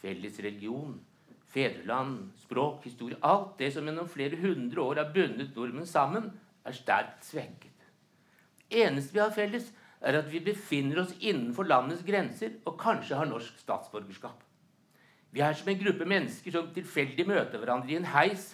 Felles 0.00 0.38
religion, 0.44 0.94
fedreland, 1.48 2.30
språk, 2.44 2.84
historie 2.84 3.18
Alt 3.24 3.58
det 3.58 3.72
som 3.74 3.88
gjennom 3.88 4.08
flere 4.08 4.38
hundre 4.40 4.84
år 4.84 5.02
har 5.02 5.12
bundet 5.12 5.56
nordmenn 5.56 5.88
sammen, 5.88 6.30
er 6.64 6.76
sterkt 6.76 7.24
svekket. 7.24 7.72
eneste 8.68 9.14
vi 9.14 9.20
har 9.20 9.32
felles, 9.32 9.70
er 10.00 10.20
at 10.20 10.28
vi 10.30 10.40
befinner 10.44 11.02
oss 11.02 11.14
innenfor 11.18 11.66
landets 11.66 12.04
grenser 12.06 12.58
og 12.64 12.78
kanskje 12.80 13.18
har 13.18 13.28
norsk 13.28 13.58
statsborgerskap. 13.62 14.42
Vi 15.34 15.42
er 15.44 15.56
som 15.58 15.68
en 15.68 15.80
gruppe 15.80 16.06
mennesker 16.08 16.54
som 16.54 16.70
tilfeldig 16.74 17.26
møter 17.28 17.60
hverandre 17.60 17.92
i 17.92 17.98
en 17.98 18.12
heis 18.14 18.52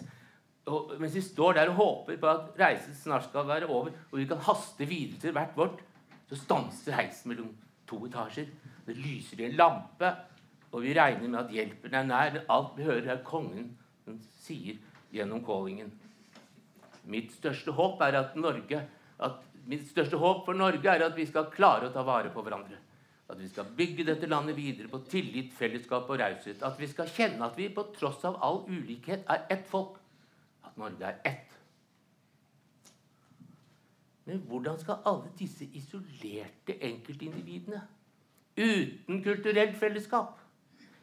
og 0.64 0.94
mens 1.00 1.16
vi 1.16 1.22
står 1.24 1.58
der 1.58 1.70
og 1.70 1.76
håper 1.80 2.16
på 2.20 2.30
at 2.30 2.54
reisen 2.56 2.96
snart 2.96 3.26
skal 3.28 3.46
være 3.48 3.68
over, 3.68 3.92
og 4.10 4.16
vi 4.16 4.24
kan 4.28 4.40
haste 4.46 4.86
videre 4.88 5.20
til 5.20 5.34
hvert 5.36 5.56
vårt, 5.56 5.82
så 6.30 6.38
stanser 6.40 6.96
heisen 6.96 7.28
mellom 7.32 7.50
to 7.88 8.00
etasjer. 8.08 8.48
Det 8.86 8.96
lyser 8.96 9.42
i 9.42 9.48
en 9.50 9.58
lampe, 9.58 10.08
og 10.72 10.82
vi 10.82 10.94
regner 10.96 11.28
med 11.28 11.42
at 11.42 11.52
hjelpen 11.52 11.94
er 11.94 12.08
nær. 12.08 12.32
Men 12.32 12.48
alt 12.56 12.72
vi 12.78 12.88
hører, 12.88 13.10
er 13.12 13.26
kongen 13.26 13.74
som 14.04 14.16
sier 14.40 14.80
gjennom 15.12 15.44
callingen. 15.44 15.92
Mitt 17.04 17.34
største 17.36 17.74
håp 17.76 18.00
er 18.02 18.16
at 18.22 18.36
Norge 18.40 18.80
at 19.20 19.42
Mitt 19.70 19.86
største 19.88 20.18
håp 20.20 20.44
for 20.46 20.56
Norge 20.58 20.90
er 20.90 21.06
at 21.06 21.16
vi 21.16 21.24
skal 21.28 21.48
klare 21.52 21.88
å 21.88 21.94
ta 21.94 22.02
vare 22.04 22.32
på 22.32 22.42
hverandre. 22.44 22.76
At 23.30 23.40
vi 23.40 23.48
skal 23.48 23.70
bygge 23.76 24.04
dette 24.04 24.28
landet 24.28 24.56
videre 24.58 24.90
på 24.92 25.00
tillit, 25.08 25.52
fellesskap 25.56 26.10
og 26.12 26.20
raushet. 26.20 26.60
At 26.62 26.76
vi 26.80 26.88
skal 26.90 27.08
kjenne 27.08 27.46
at 27.46 27.56
vi 27.56 27.70
på 27.72 27.86
tross 27.96 28.24
av 28.28 28.36
all 28.44 28.62
ulikhet 28.68 29.24
er 29.32 29.46
ett 29.54 29.64
folk. 29.70 29.96
At 30.64 30.76
Norge 30.76 31.08
er 31.08 31.20
ett. 31.24 31.54
Men 34.24 34.44
hvordan 34.48 34.78
skal 34.80 35.02
alle 35.04 35.32
disse 35.38 35.66
isolerte 35.76 36.76
enkeltindividene 36.80 37.82
uten 38.56 39.20
kulturelt 39.24 39.76
fellesskap 39.76 40.38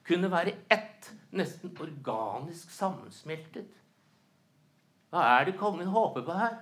kunne 0.08 0.32
være 0.32 0.56
ett, 0.74 1.12
nesten 1.30 1.74
organisk 1.82 2.72
sammensmeltet? 2.74 3.70
Hva 5.12 5.26
er 5.38 5.50
det 5.50 5.60
kongen 5.60 5.92
håper 5.92 6.26
på 6.26 6.38
her? 6.38 6.58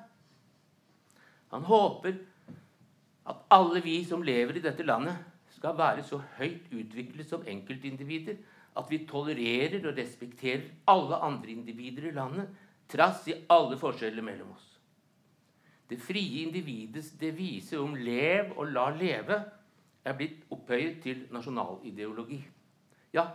Han 1.51 1.65
håper 1.65 2.15
at 3.29 3.43
alle 3.53 3.81
vi 3.85 3.99
som 4.05 4.23
lever 4.25 4.57
i 4.57 4.63
dette 4.63 4.85
landet, 4.85 5.17
skal 5.49 5.75
være 5.77 6.03
så 6.05 6.21
høyt 6.37 6.69
utviklet 6.71 7.27
som 7.27 7.43
enkeltindivider 7.47 8.37
at 8.79 8.89
vi 8.89 9.01
tolererer 9.09 9.83
og 9.89 9.97
respekterer 9.97 10.69
alle 10.87 11.17
andre 11.25 11.51
individer 11.51 12.07
i 12.09 12.15
landet, 12.15 12.47
trass 12.89 13.27
i 13.27 13.35
alle 13.51 13.77
forskjeller 13.77 14.23
mellom 14.25 14.53
oss. 14.55 14.65
Det 15.89 15.97
frie 16.01 16.45
individets 16.45 17.11
devise 17.17 17.79
om 17.81 17.95
'lev 17.95 18.53
og 18.57 18.71
la 18.71 18.89
leve' 18.93 19.43
er 20.05 20.13
blitt 20.13 20.45
opphøyet 20.51 21.01
til 21.03 21.25
nasjonalideologi. 21.31 22.43
Ja, 23.13 23.25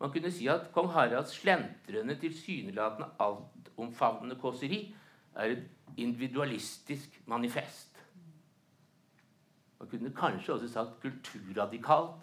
man 0.00 0.12
kunne 0.12 0.30
si 0.30 0.46
at 0.46 0.70
kong 0.72 0.88
Haralds 0.88 1.34
slentrende, 1.34 2.14
tilsynelatende 2.14 3.10
altomfavnende 3.20 4.38
kåseri 4.40 4.94
er 5.34 5.56
et 5.56 5.64
individualistisk 5.96 7.20
manifest. 7.26 7.90
Man 9.78 9.88
kunne 9.88 10.14
kanskje 10.16 10.52
også 10.52 10.68
sagt 10.72 11.00
kulturradikalt 11.02 12.22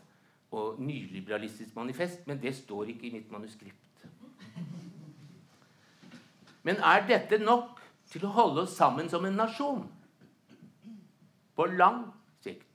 og 0.52 0.82
nyliberalistisk 0.82 1.76
manifest, 1.76 2.28
men 2.28 2.42
det 2.42 2.56
står 2.56 2.84
ikke 2.84 3.08
i 3.08 3.14
mitt 3.14 3.32
manuskript. 3.32 4.06
Men 6.64 6.76
er 6.76 7.06
dette 7.08 7.38
nok 7.42 7.80
til 8.12 8.26
å 8.26 8.34
holde 8.36 8.66
oss 8.66 8.76
sammen 8.78 9.10
som 9.10 9.26
en 9.26 9.40
nasjon? 9.40 9.86
På 11.56 11.66
lang 11.66 12.04
sikt. 12.44 12.68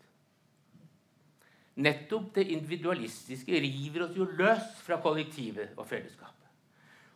Nettopp 1.77 2.33
det 2.35 2.47
individualistiske 2.55 3.61
river 3.61 4.07
oss 4.07 4.17
jo 4.17 4.29
løs 4.39 4.81
fra 4.87 4.99
kollektivet 5.03 5.77
og 5.77 5.87
fellesskapet. 5.87 6.36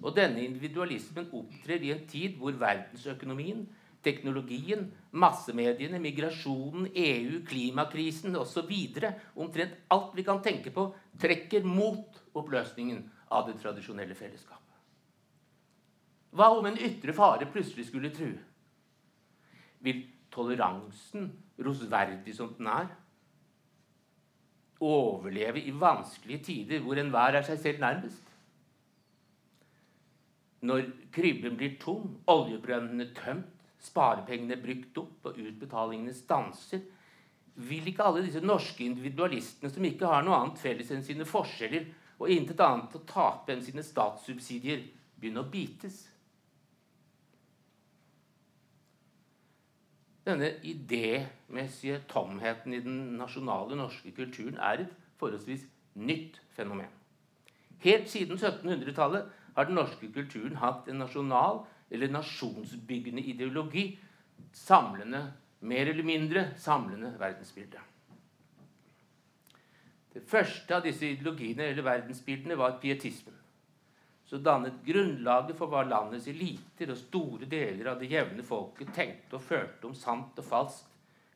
Og 0.00 0.16
denne 0.16 0.42
individualismen 0.46 1.28
opptrer 1.36 1.82
i 1.84 1.92
en 1.92 2.06
tid 2.08 2.38
hvor 2.40 2.56
verdensøkonomien, 2.56 3.66
teknologien, 4.04 4.86
massemediene, 5.12 6.00
migrasjonen, 6.00 6.88
EU, 6.94 7.42
klimakrisen 7.48 8.36
osv. 8.40 8.72
omtrent 9.36 9.76
alt 9.92 10.16
vi 10.16 10.24
kan 10.24 10.40
tenke 10.42 10.72
på, 10.72 10.86
trekker 11.20 11.68
mot 11.68 12.22
oppløsningen 12.32 13.04
av 13.30 13.50
det 13.50 13.58
tradisjonelle 13.60 14.16
fellesskapet. 14.16 14.64
Hva 16.30 16.48
om 16.54 16.66
en 16.70 16.78
ytre 16.78 17.12
fare 17.12 17.48
plutselig 17.50 17.88
skulle 17.88 18.12
true? 18.14 18.38
Vil 19.84 20.04
toleransen, 20.32 21.28
rosverdig 21.60 22.34
som 22.36 22.54
den 22.56 22.70
er, 22.70 22.88
overleve 24.80 25.60
i 25.60 25.74
vanskelige 25.76 26.44
tider 26.46 26.80
hvor 26.80 26.96
enhver 26.96 27.36
er 27.36 27.44
seg 27.44 27.58
selv 27.60 27.82
nærmest? 27.82 28.29
Når 30.60 30.90
krybben 31.14 31.56
blir 31.56 31.78
tom, 31.80 32.18
oljebrønnene 32.28 33.08
tømt, 33.16 33.48
sparepengene 33.80 34.58
brukt 34.60 34.98
opp 35.00 35.30
og 35.30 35.38
utbetalingene 35.40 36.12
stanser, 36.12 36.82
vil 37.60 37.88
ikke 37.88 38.04
alle 38.04 38.22
disse 38.24 38.42
norske 38.44 38.84
individualistene 38.84 39.70
som 39.72 39.84
ikke 39.88 40.08
har 40.08 40.24
noe 40.24 40.36
annet 40.36 40.60
felles 40.60 40.92
enn 40.92 41.04
sine 41.04 41.26
forskjeller 41.28 41.88
og 42.20 42.32
intet 42.32 42.60
annet 42.60 42.96
å 42.96 43.02
tape 43.08 43.54
enn 43.54 43.64
sine 43.64 43.84
statssubsidier, 43.84 44.84
begynne 45.16 45.42
å 45.42 45.48
bites? 45.48 46.02
Denne 50.28 50.52
idémessige 50.68 52.02
tomheten 52.12 52.76
i 52.76 52.82
den 52.84 52.98
nasjonale 53.18 53.76
norske 53.80 54.12
kulturen 54.14 54.60
er 54.60 54.84
et 54.84 54.96
forholdsvis 55.20 55.64
nytt 55.96 56.36
fenomen. 56.56 56.92
Helt 57.80 58.12
siden 58.12 58.36
1700-tallet 58.36 59.39
har 59.54 59.68
den 59.68 59.78
norske 59.78 60.08
kulturen 60.14 60.58
hatt 60.60 60.88
en 60.88 61.02
nasjonal 61.02 61.64
eller 61.90 62.12
nasjonsbyggende 62.12 63.22
ideologi 63.32 63.98
samlende, 64.52 65.32
mer 65.60 65.86
eller 65.86 66.06
mindre 66.06 66.44
samlende 66.56 67.12
verdensbildet. 67.20 67.80
Det 70.10 70.22
første 70.26 70.74
av 70.74 70.82
disse 70.82 71.06
ideologiene 71.06 71.68
eller 71.70 71.86
verdensbildene 71.86 72.56
var 72.58 72.78
pietismen, 72.82 73.36
som 74.26 74.42
dannet 74.42 74.80
grunnlaget 74.86 75.58
for 75.58 75.70
hva 75.70 75.84
landets 75.86 76.26
eliter 76.30 76.90
og 76.90 76.98
store 76.98 77.46
deler 77.50 77.92
av 77.92 78.00
det 78.00 78.10
jevne 78.10 78.42
folket 78.46 78.90
tenkte 78.94 79.38
og 79.38 79.46
følte 79.46 79.86
om 79.90 79.94
sant 79.94 80.38
og 80.38 80.46
falskt, 80.46 80.90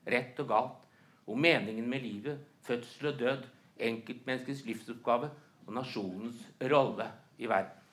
rett 0.07 0.39
og 0.43 0.51
galt, 0.51 0.81
om 1.25 1.39
meningen 1.41 1.87
med 1.89 2.03
livet, 2.03 2.43
fødsel 2.61 3.13
og 3.13 3.19
død, 3.19 3.47
enkeltmenneskets 3.81 4.65
livsoppgave 4.67 5.31
og 5.65 5.73
nasjonens 5.73 6.43
rolle 6.71 7.09
i 7.37 7.49
verden. 7.49 7.84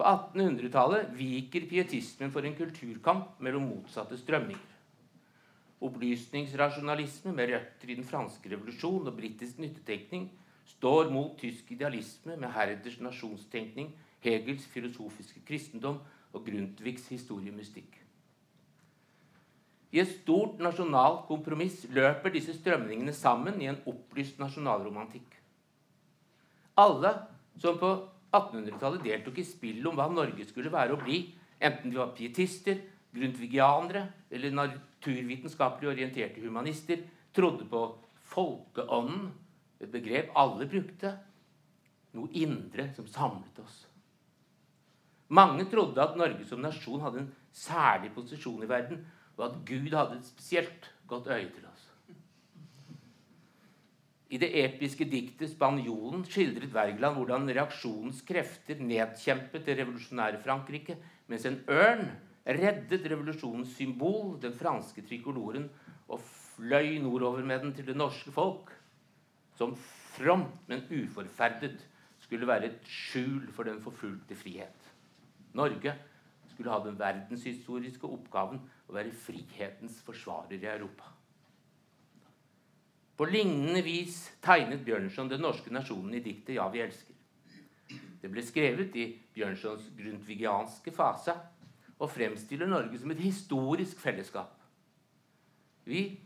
På 0.00 0.06
1800-tallet 0.08 1.10
viker 1.12 1.66
pietismen 1.68 2.30
for 2.32 2.46
en 2.48 2.54
kulturkamp 2.56 3.34
mellom 3.44 3.66
motsatte 3.68 4.16
strømninger. 4.16 4.76
Opplysningsrasjonalisme 5.84 7.34
med 7.36 7.50
røtter 7.50 7.90
i 7.92 7.96
den 7.98 8.06
franske 8.08 8.48
revolusjon 8.48 9.10
og 9.10 9.18
britisk 9.18 9.58
nyttetenkning 9.60 10.30
står 10.70 11.10
mot 11.12 11.34
tysk 11.36 11.68
idealisme 11.74 12.38
med 12.40 12.48
Herders 12.54 12.96
nasjonstenkning, 13.04 13.90
Hegels 14.24 14.64
filosofiske 14.72 15.42
kristendom 15.44 15.98
og 16.32 16.46
Grundtvigs 16.46 17.10
historiemystikk. 17.12 17.98
I 19.92 20.00
et 20.00 20.14
stort 20.14 20.62
nasjonalt 20.64 21.26
kompromiss 21.28 21.82
løper 21.92 22.32
disse 22.32 22.56
strømningene 22.56 23.12
sammen 23.12 23.60
i 23.60 23.68
en 23.68 23.82
opplyst 23.84 24.40
nasjonalromantikk. 24.40 25.36
Alle 26.80 27.12
som 27.60 27.76
på 27.76 27.92
1800-tallet 28.30 29.04
deltok 29.04 29.40
i 29.42 29.46
spillet 29.46 29.86
om 29.90 29.98
hva 29.98 30.06
Norge 30.12 30.46
skulle 30.48 30.72
være 30.72 30.94
og 30.94 31.04
bli, 31.04 31.22
enten 31.60 31.90
vi 31.90 31.98
var 31.98 32.14
pietister, 32.16 32.78
grundtvigianere 33.10 34.04
eller 34.30 34.54
naturvitenskapelig 34.54 35.90
orienterte 35.90 36.42
humanister, 36.44 37.02
trodde 37.34 37.66
på 37.70 37.84
folkeånden, 38.30 39.30
et 39.80 39.90
begrep 39.90 40.34
alle 40.36 40.66
brukte, 40.68 41.14
noe 42.14 42.28
indre 42.36 42.90
som 42.94 43.06
samlet 43.08 43.62
oss. 43.62 43.84
Mange 45.30 45.64
trodde 45.70 46.02
at 46.02 46.18
Norge 46.18 46.44
som 46.46 46.60
nasjon 46.62 47.02
hadde 47.04 47.22
en 47.22 47.30
særlig 47.54 48.10
posisjon 48.14 48.64
i 48.66 48.70
verden, 48.70 49.04
og 49.38 49.46
at 49.46 49.58
Gud 49.66 49.94
hadde 49.94 50.18
et 50.18 50.26
spesielt 50.26 50.90
godt 51.08 51.30
øye 51.30 51.48
til 51.54 51.64
oss. 51.69 51.69
I 54.30 54.38
det 54.38 54.50
episke 54.62 55.04
diktet 55.10 55.50
'Spanjolen' 55.50 56.22
skildret 56.22 56.70
Wergeland 56.74 57.16
hvordan 57.18 57.50
reaksjonens 57.50 58.20
krefter 58.22 58.78
nedkjempet 58.78 59.64
det 59.66 59.74
revolusjonære 59.80 60.38
Frankrike, 60.44 60.94
mens 61.26 61.46
en 61.50 61.58
ørn 61.66 62.04
reddet 62.46 63.08
revolusjonens 63.10 63.74
symbol, 63.74 64.36
den 64.42 64.54
franske 64.54 65.02
trikoloren, 65.02 65.66
og 66.06 66.22
fløy 66.22 67.00
nordover 67.02 67.42
med 67.42 67.64
den 67.64 67.74
til 67.74 67.90
det 67.90 67.96
norske 67.98 68.30
folk, 68.30 68.70
som 69.58 69.74
fromt, 70.14 70.54
men 70.70 70.86
uforferdet, 70.86 71.86
skulle 72.20 72.46
være 72.46 72.70
et 72.70 72.86
skjul 72.86 73.48
for 73.50 73.66
den 73.66 73.80
forfulgte 73.82 74.36
frihet. 74.38 74.90
Norge 75.58 75.96
skulle 76.52 76.70
ha 76.70 76.78
den 76.84 76.98
verdenshistoriske 77.00 78.06
oppgaven 78.06 78.60
å 78.86 78.94
være 78.94 79.10
frihetens 79.10 79.98
forsvarer 80.06 80.60
i 80.60 80.68
Europa. 80.70 81.10
På 83.20 83.26
lignende 83.28 83.82
vis 83.84 84.14
tegnet 84.40 84.80
Bjørnson 84.80 85.28
den 85.28 85.42
norske 85.44 85.68
nasjonen 85.68 86.14
i 86.16 86.22
diktet 86.24 86.54
'Ja, 86.54 86.68
vi 86.72 86.80
elsker'. 86.80 87.98
Det 88.22 88.30
ble 88.32 88.40
skrevet 88.40 88.94
i 88.96 89.04
Bjørnsons 89.34 89.90
grundtvigianske 89.98 90.90
fase 90.90 91.34
og 91.98 92.10
fremstiller 92.10 92.66
Norge 92.66 92.98
som 92.98 93.10
et 93.10 93.20
historisk 93.20 94.00
fellesskap. 94.00 94.54
Vi 95.84 96.18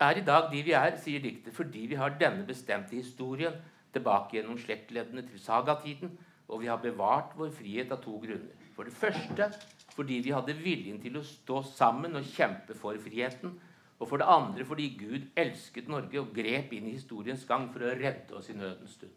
er 0.00 0.16
i 0.16 0.24
dag 0.24 0.48
de 0.52 0.62
vi 0.62 0.72
er, 0.72 0.96
sier 0.96 1.20
diktet, 1.20 1.52
fordi 1.52 1.84
vi 1.92 2.00
har 2.00 2.16
denne 2.16 2.46
bestemte 2.46 2.96
historien 2.96 3.60
tilbake 3.92 4.38
gjennom 4.38 4.56
slektleddene 4.58 5.28
til 5.28 5.38
sagatiden, 5.38 6.18
og 6.48 6.60
vi 6.60 6.72
har 6.72 6.80
bevart 6.80 7.36
vår 7.36 7.50
frihet 7.50 7.92
av 7.92 8.00
to 8.00 8.16
grunner. 8.24 8.56
For 8.72 8.84
det 8.84 8.96
første 8.96 9.52
fordi 9.92 10.22
vi 10.24 10.32
hadde 10.32 10.56
viljen 10.56 11.02
til 11.02 11.18
å 11.18 11.22
stå 11.22 11.62
sammen 11.62 12.16
og 12.16 12.24
kjempe 12.24 12.74
for 12.74 12.96
friheten 12.96 13.60
og 13.98 14.08
for 14.08 14.20
det 14.20 14.26
andre 14.28 14.64
fordi 14.66 14.88
Gud 14.98 15.28
elsket 15.38 15.88
Norge 15.88 16.20
og 16.20 16.32
grep 16.34 16.72
inn 16.74 16.88
i 16.90 16.96
historiens 16.96 17.44
gang 17.48 17.68
for 17.72 17.86
å 17.86 17.94
redde 17.94 18.34
oss 18.36 18.50
i 18.50 18.56
nødens 18.58 18.96
stund. 18.98 19.12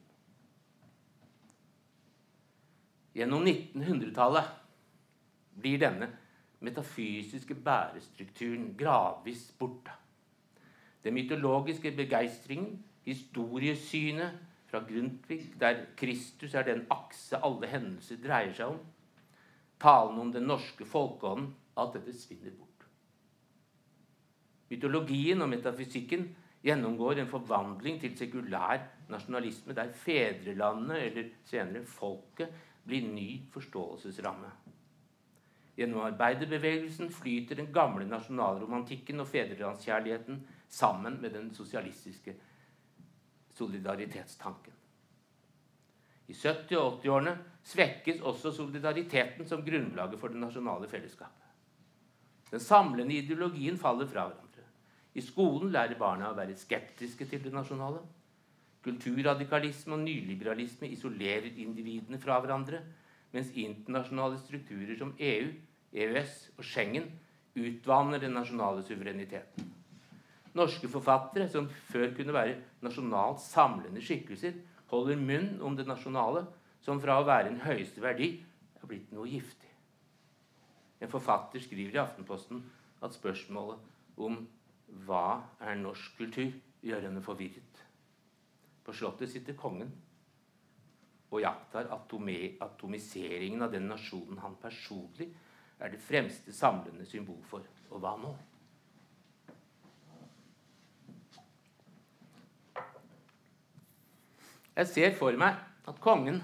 Gjennom 3.17 3.47
1900-tallet 3.49 4.51
blir 5.57 5.81
denne 5.81 6.11
metafysiske 6.61 7.55
bærestrukturen 7.65 8.75
gradvis 8.77 9.47
borte. 9.57 9.93
Den 11.03 11.13
mytologiske 11.17 11.91
begeistringen, 11.97 12.83
historiesynet 13.07 14.37
fra 14.67 14.83
Grundtvig, 14.85 15.53
der 15.59 15.85
Kristus 15.97 16.53
er 16.53 16.67
den 16.67 16.85
akse 16.93 17.39
alle 17.41 17.69
hendelser 17.71 18.19
dreier 18.21 18.53
seg 18.53 18.75
om, 18.75 18.79
talen 19.81 20.19
om 20.21 20.33
den 20.33 20.49
norske 20.49 20.85
folkeånden, 20.85 21.53
alt 21.77 21.95
dette 21.97 22.13
svinner 22.17 22.51
bort. 22.51 22.66
Mytologien 24.69 25.41
og 25.41 25.49
metafysikken 25.49 26.27
gjennomgår 26.65 27.21
en 27.21 27.29
forvandling 27.31 27.99
til 28.01 28.15
sekulær 28.19 28.81
nasjonalisme, 29.11 29.75
der 29.75 29.93
fedrelandet, 29.95 31.03
eller 31.03 31.29
senere 31.47 31.85
folket, 31.87 32.51
blir 32.87 33.07
ny 33.07 33.29
forståelsesramme. 33.51 34.49
Gjennom 35.77 36.07
arbeiderbevegelsen 36.07 37.11
flyter 37.13 37.59
den 37.59 37.69
gamle 37.73 38.07
nasjonalromantikken 38.09 39.21
og 39.21 39.27
fedrelandskjærligheten 39.29 40.41
sammen 40.69 41.19
med 41.21 41.35
den 41.37 41.51
sosialistiske 41.53 42.33
solidaritetstanken. 43.53 44.73
I 46.27 46.33
70- 46.33 46.75
og 46.75 46.97
80-årene 47.03 47.37
svekkes 47.63 48.21
også 48.21 48.51
solidariteten 48.51 49.47
som 49.47 49.63
grunnlaget 49.63 50.19
for 50.19 50.33
det 50.33 50.41
nasjonale 50.41 50.89
fellesskapet. 50.91 51.45
Den 52.51 52.59
samlende 52.59 53.15
ideologien 53.15 53.77
faller 53.77 54.07
fra 54.07 54.25
hverandre. 54.27 54.46
I 55.17 55.23
skolen 55.25 55.71
lærer 55.73 55.97
barna 55.97 56.29
å 56.29 56.37
være 56.37 56.57
skeptiske 56.57 57.25
til 57.29 57.41
det 57.47 57.53
nasjonale. 57.53 58.03
Kulturradikalisme 58.85 59.97
og 59.97 60.03
nyliberalisme 60.03 60.89
isolerer 60.93 61.57
individene 61.57 62.19
fra 62.21 62.37
hverandre, 62.43 62.83
mens 63.33 63.49
internasjonale 63.57 64.37
strukturer 64.39 64.95
som 64.99 65.15
EU 65.17 65.49
EØS 65.97 66.35
og 66.57 66.63
Schengen 66.67 67.09
utvanner 67.57 68.21
den 68.21 68.35
nasjonale 68.37 68.83
suvereniteten. 68.85 69.73
Norske 70.57 70.89
forfattere, 70.89 71.47
som 71.49 71.67
før 71.89 72.11
kunne 72.17 72.33
være 72.33 72.57
nasjonalt 72.85 73.41
samlende 73.43 74.01
skikkelser, 74.01 74.55
holder 74.91 75.19
munn 75.19 75.49
om 75.61 75.75
det 75.77 75.87
nasjonale, 75.87 76.45
som 76.81 77.01
fra 77.01 77.17
å 77.19 77.25
være 77.27 77.51
en 77.51 77.63
høyeste 77.65 78.01
verdi 78.01 78.29
er 78.77 78.89
blitt 78.89 79.11
noe 79.13 79.27
giftig. 79.29 79.69
En 81.01 81.11
forfatter 81.11 81.61
skriver 81.61 81.97
i 81.97 82.01
Aftenposten 82.01 82.61
at 83.05 83.13
spørsmålet 83.13 84.17
om 84.17 84.39
hva 84.87 85.41
er 85.59 85.79
norsk 85.79 86.17
kultur, 86.17 86.51
gjør 86.83 87.07
henne 87.07 87.23
forvirret. 87.23 87.83
På 88.85 88.93
slottet 88.95 89.31
sitter 89.31 89.57
kongen 89.57 89.89
og 91.27 91.41
iakttar 91.41 91.89
atomiseringen 91.91 93.65
av 93.65 93.73
den 93.73 93.89
nasjonen 93.91 94.39
han 94.39 94.55
personlig 94.61 95.27
er 95.79 95.91
det 95.91 95.99
fremste 96.01 96.53
samlende 96.55 97.05
symbol 97.05 97.41
for. 97.49 97.65
Og 97.91 97.99
hva 98.01 98.13
nå? 98.21 98.31
Jeg 104.77 104.87
ser 104.93 105.13
for 105.17 105.33
meg 105.41 105.57
at 105.89 105.99
kongen 106.01 106.39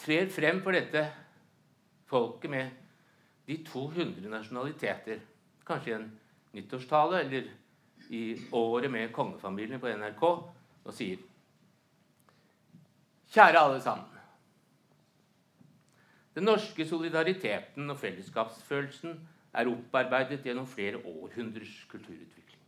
trer 0.00 0.28
frem 0.32 0.62
for 0.64 0.76
dette 0.76 1.02
folket 2.08 2.50
med 2.50 2.70
de 3.46 3.58
200 3.66 4.30
nasjonaliteter. 4.32 5.20
Kanskje 5.66 5.92
i 5.92 5.96
en 5.96 6.10
nyttårstale 6.56 7.20
eller 7.24 7.48
i 8.10 8.22
året 8.54 8.90
med 8.90 9.12
kongefamilien 9.12 9.82
på 9.82 9.90
NRK 9.90 10.22
og 10.26 10.92
sier 10.94 11.24
Kjære 13.34 13.58
alle 13.58 13.80
sammen. 13.82 14.12
Den 16.36 16.46
norske 16.46 16.84
solidariteten 16.86 17.90
og 17.90 17.98
fellesskapsfølelsen 17.98 19.16
er 19.56 19.70
opparbeidet 19.70 20.44
gjennom 20.44 20.68
flere 20.68 21.00
århundrers 21.00 21.74
kulturutvikling. 21.90 22.60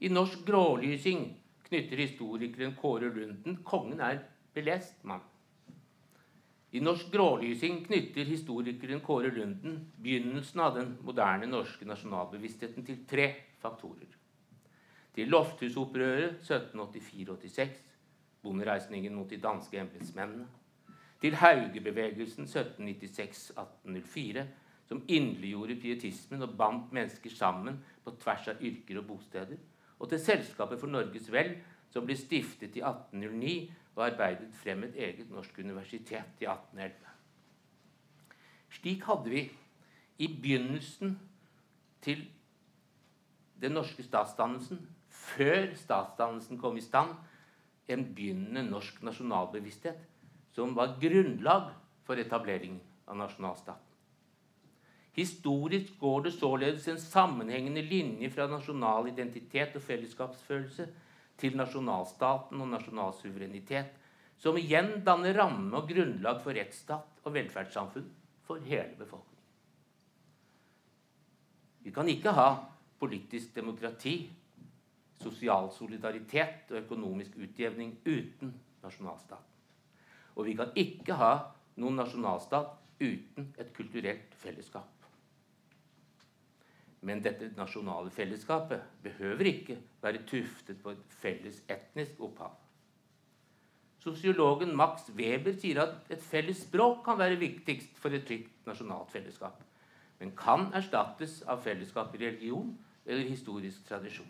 I 0.00 0.08
norsk 0.12 0.42
grålysing 0.46 1.24
knytter 1.68 2.02
historikeren 2.02 2.74
Kåre 2.76 3.12
Lunden 3.14 3.60
kongen 3.64 4.00
er 4.02 4.24
belest 4.54 5.04
mann. 5.04 5.22
I 6.70 6.80
norsk 6.80 7.10
grålysing 7.10 7.80
knytter 7.86 8.28
historikeren 8.30 9.00
Kåre 9.02 9.30
Lunden 9.34 9.80
begynnelsen 9.98 10.60
av 10.62 10.76
den 10.78 10.92
moderne 11.02 11.48
norske 11.50 11.86
nasjonalbevisstheten 11.88 12.86
til 12.86 13.00
tre 13.10 13.26
faktorer. 13.58 14.06
Til 15.14 15.30
Lofthusopprøret 15.34 16.46
1784-86, 16.46 17.74
bondereisningen 18.44 19.14
mot 19.18 19.30
de 19.30 19.40
danske 19.42 19.80
embetsmennene. 19.82 20.46
Til 21.20 21.34
Haugebevegelsen 21.36 22.46
1796-1804, 22.46 24.46
som 24.86 25.02
inderliggjorde 25.08 25.76
pietismen 25.82 26.42
og 26.46 26.54
bandt 26.58 26.94
mennesker 26.94 27.30
sammen 27.34 27.82
på 28.04 28.14
tvers 28.22 28.48
av 28.54 28.62
yrker 28.62 29.02
og 29.02 29.08
bosteder. 29.10 29.58
Og 29.98 30.08
til 30.08 30.22
Selskapet 30.22 30.80
for 30.80 30.88
Norges 30.88 31.28
Vel, 31.32 31.56
som 31.90 32.06
ble 32.06 32.16
stiftet 32.18 32.76
i 32.78 32.82
1809 32.84 33.54
og 33.96 34.04
arbeidet 34.06 34.50
frem 34.62 34.84
et 34.86 34.98
eget 34.98 35.30
norsk 35.30 35.58
universitet 35.58 36.42
i 36.42 36.46
1811. 36.46 37.16
Slik 38.70 39.02
hadde 39.04 39.32
vi 39.32 39.42
i 40.20 40.28
begynnelsen 40.30 41.16
til 42.02 42.22
den 43.60 43.74
norske 43.76 44.02
statsdannelsen, 44.02 44.78
før 45.10 45.74
statsdannelsen 45.76 46.58
kom 46.58 46.76
i 46.76 46.84
stand, 46.84 47.12
en 47.90 48.06
begynnende 48.14 48.62
norsk 48.70 49.02
nasjonalbevissthet 49.02 49.98
som 50.54 50.76
var 50.76 50.96
grunnlag 51.02 51.72
for 52.06 52.20
etableringen 52.22 52.80
av 53.10 53.18
nasjonalstaten. 53.18 53.86
Historisk 55.12 55.98
går 55.98 56.22
det 56.22 56.32
således 56.36 56.86
en 56.88 57.00
sammenhengende 57.02 57.82
linje 57.82 58.30
fra 58.30 58.46
nasjonal 58.46 59.08
identitet 59.10 59.74
og 59.74 59.82
fellesskapsfølelse 59.82 60.86
til 61.40 61.56
nasjonalstaten 61.58 62.60
og 62.60 62.70
nasjonal 62.70 63.14
suverenitet, 63.16 63.96
som 64.40 64.56
igjen 64.56 65.00
danner 65.04 65.36
ramme 65.36 65.76
og 65.76 65.88
grunnlag 65.90 66.40
for 66.44 66.56
rettsstat 66.56 67.24
og 67.24 67.34
velferdssamfunn 67.34 68.06
for 68.46 68.62
hele 68.64 68.94
befolkningen. 68.96 69.36
Vi 71.84 71.92
kan 71.92 72.08
ikke 72.12 72.32
ha 72.36 72.48
politisk 73.00 73.54
demokrati 73.56 74.14
sosial 75.20 75.70
solidaritet 75.72 76.72
og 76.72 76.82
økonomisk 76.82 77.36
utjevning 77.40 77.94
uten 78.06 78.52
nasjonalstaten. 78.84 79.46
Og 80.36 80.46
vi 80.46 80.54
kan 80.56 80.72
ikke 80.78 81.16
ha 81.20 81.32
noen 81.80 82.00
nasjonalstat 82.00 82.76
uten 83.00 83.52
et 83.60 83.72
kulturelt 83.76 84.36
fellesskap. 84.40 84.99
Men 87.02 87.22
dette 87.24 87.48
nasjonale 87.56 88.10
fellesskapet 88.12 88.82
behøver 89.02 89.48
ikke 89.48 89.78
være 90.02 90.24
tuftet 90.28 90.82
på 90.82 90.92
et 90.92 91.14
felles 91.22 91.62
etnisk 91.72 92.20
opphav. 92.20 92.52
Sosiologen 94.00 94.72
Max 94.76 95.10
Weber 95.16 95.52
sier 95.60 95.82
at 95.82 96.12
et 96.12 96.22
felles 96.24 96.62
språk 96.64 97.02
kan 97.04 97.18
være 97.20 97.40
viktigst 97.40 97.98
for 98.00 98.16
et 98.16 98.24
trygt 98.28 98.68
nasjonalt 98.68 99.12
fellesskap, 99.12 99.58
men 100.20 100.32
kan 100.36 100.70
erstattes 100.76 101.40
av 101.48 101.60
fellesskap 101.64 102.14
i 102.16 102.22
religion 102.22 102.72
eller 103.06 103.28
historisk 103.28 103.84
tradisjon. 103.88 104.28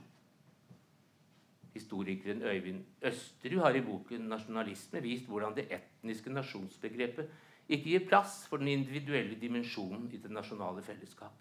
Historikeren 1.75 2.43
Øyvind 2.43 2.83
Østerud 3.07 3.63
har 3.63 3.75
i 3.79 3.85
boken 3.87 4.27
'Nasjonalisme' 4.27 5.03
vist 5.03 5.27
hvordan 5.27 5.55
det 5.55 5.69
etniske 5.71 6.33
nasjonsbegrepet 6.33 7.31
ikke 7.69 7.85
gir 7.85 8.09
plass 8.09 8.47
for 8.49 8.57
den 8.57 8.69
individuelle 8.69 9.39
dimensjonen 9.41 10.11
i 10.13 10.17
det 10.17 10.31
nasjonale 10.31 10.83
fellesskap. 10.83 11.33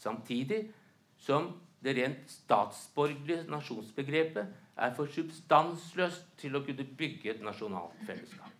Samtidig 0.00 0.64
som 1.20 1.52
det 1.84 1.94
rent 1.96 2.30
statsborgerlige 2.32 3.46
nasjonsbegrepet 3.52 4.48
er 4.80 4.94
for 4.96 5.12
substansløst 5.12 6.26
til 6.40 6.56
å 6.56 6.62
kunne 6.64 6.86
bygge 6.96 7.34
et 7.34 7.44
nasjonalt 7.44 8.00
fellesskap. 8.08 8.56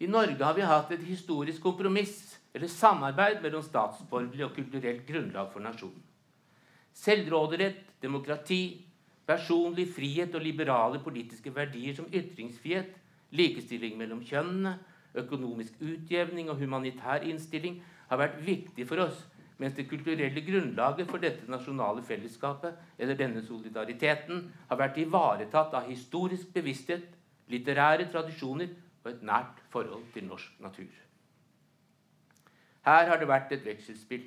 I 0.00 0.08
Norge 0.10 0.42
har 0.42 0.56
vi 0.56 0.64
hatt 0.66 0.90
et 0.92 1.04
historisk 1.06 1.62
kompromiss, 1.64 2.40
eller 2.54 2.68
samarbeid, 2.68 3.38
mellom 3.44 3.62
statsborgerlig 3.64 4.44
og 4.48 4.56
kulturelt 4.56 5.06
grunnlag 5.08 5.52
for 5.52 5.64
nasjonen. 5.64 6.02
Selvråderett, 6.94 7.86
demokrati, 8.02 8.84
Personlig 9.24 9.86
frihet 9.88 10.34
og 10.36 10.42
liberale 10.44 10.98
politiske 11.00 11.48
verdier 11.54 11.94
som 11.96 12.08
ytringsfrihet, 12.12 12.90
likestilling 13.32 13.96
mellom 13.96 14.20
kjønnene, 14.24 14.76
økonomisk 15.16 15.78
utjevning 15.80 16.50
og 16.52 16.58
humanitær 16.60 17.24
innstilling 17.24 17.78
har 18.10 18.20
vært 18.20 18.42
viktig 18.44 18.84
for 18.88 19.00
oss, 19.06 19.22
mens 19.58 19.76
det 19.76 19.86
kulturelle 19.88 20.42
grunnlaget 20.46 21.10
for 21.10 21.22
dette 21.22 21.50
nasjonale 21.50 22.02
fellesskapet, 22.02 22.74
eller 22.98 23.18
denne 23.18 23.42
solidariteten, 23.46 24.48
har 24.68 24.80
vært 24.80 24.98
ivaretatt 24.98 25.74
av 25.78 25.88
historisk 25.88 26.50
bevissthet, 26.54 27.06
litterære 27.52 28.08
tradisjoner 28.10 28.72
og 29.04 29.10
et 29.12 29.22
nært 29.22 29.60
forhold 29.70 30.06
til 30.14 30.26
norsk 30.26 30.60
natur. 30.64 30.90
Her 32.84 33.08
har 33.08 33.20
det 33.20 33.28
vært 33.28 33.52
et 33.54 33.64
vekselspill. 33.64 34.26